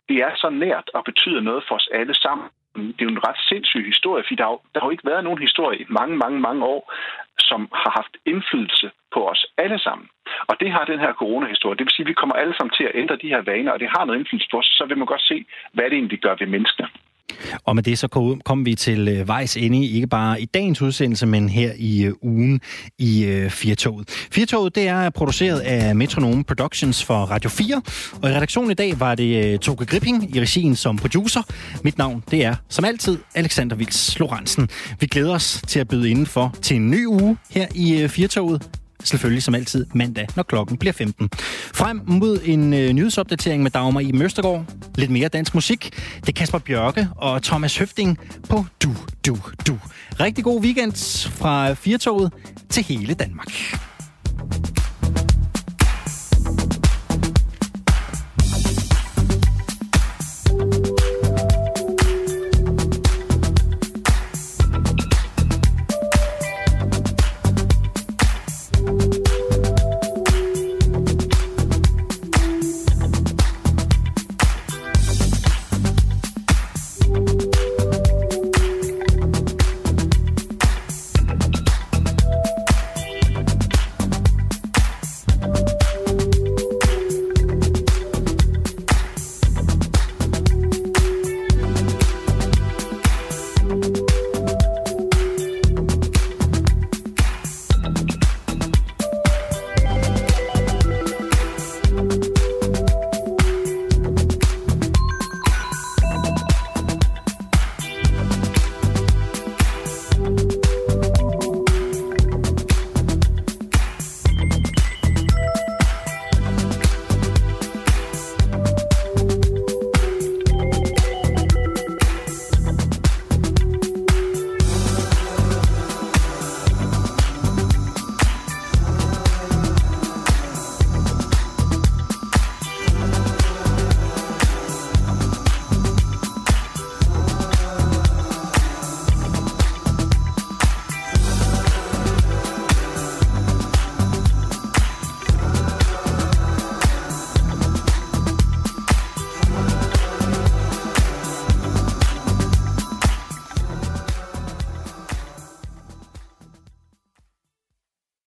[0.10, 2.48] det er så nært og betyder noget for os alle sammen.
[2.76, 5.24] Det er jo en ret sindssyg historie, fordi der har, der har jo ikke været
[5.24, 6.94] nogen historie i mange, mange, mange år,
[7.40, 10.08] som har haft indflydelse på os alle sammen.
[10.50, 11.78] Og det har den her coronahistorie.
[11.78, 13.80] Det vil sige, at vi kommer alle sammen til at ændre de her vaner, og
[13.80, 16.36] det har noget indflydelse på os, så vil man godt se, hvad det egentlig gør
[16.40, 16.88] ved mennesker.
[17.64, 18.08] Og med det så
[18.46, 22.14] kommer vi til øh, vejs ende, ikke bare i dagens udsendelse, men her i øh,
[22.22, 22.62] ugen
[23.00, 24.10] i øh, Firtoget.
[24.10, 27.82] Firtoget, det er produceret af Metronome Productions for Radio 4,
[28.22, 31.42] og i redaktionen i dag var det øh, Toke Gripping i regien som producer.
[31.84, 34.70] Mit navn, det er som altid Alexander Vils Lorentzen.
[35.00, 39.44] Vi glæder os til at byde indenfor til en ny uge her i Firtoget selvfølgelig
[39.44, 41.30] som altid mandag, når klokken bliver 15.
[41.74, 44.66] Frem mod en øh, nyhedsopdatering med Dagmar i Møstergaard.
[44.96, 45.94] Lidt mere dansk musik.
[46.22, 48.90] Det er Kasper Bjørke og Thomas Høfting på Du,
[49.28, 49.38] Du,
[49.68, 49.78] Du.
[50.20, 50.94] Rigtig god weekend
[51.32, 52.34] fra Firtoget
[52.70, 53.52] til hele Danmark.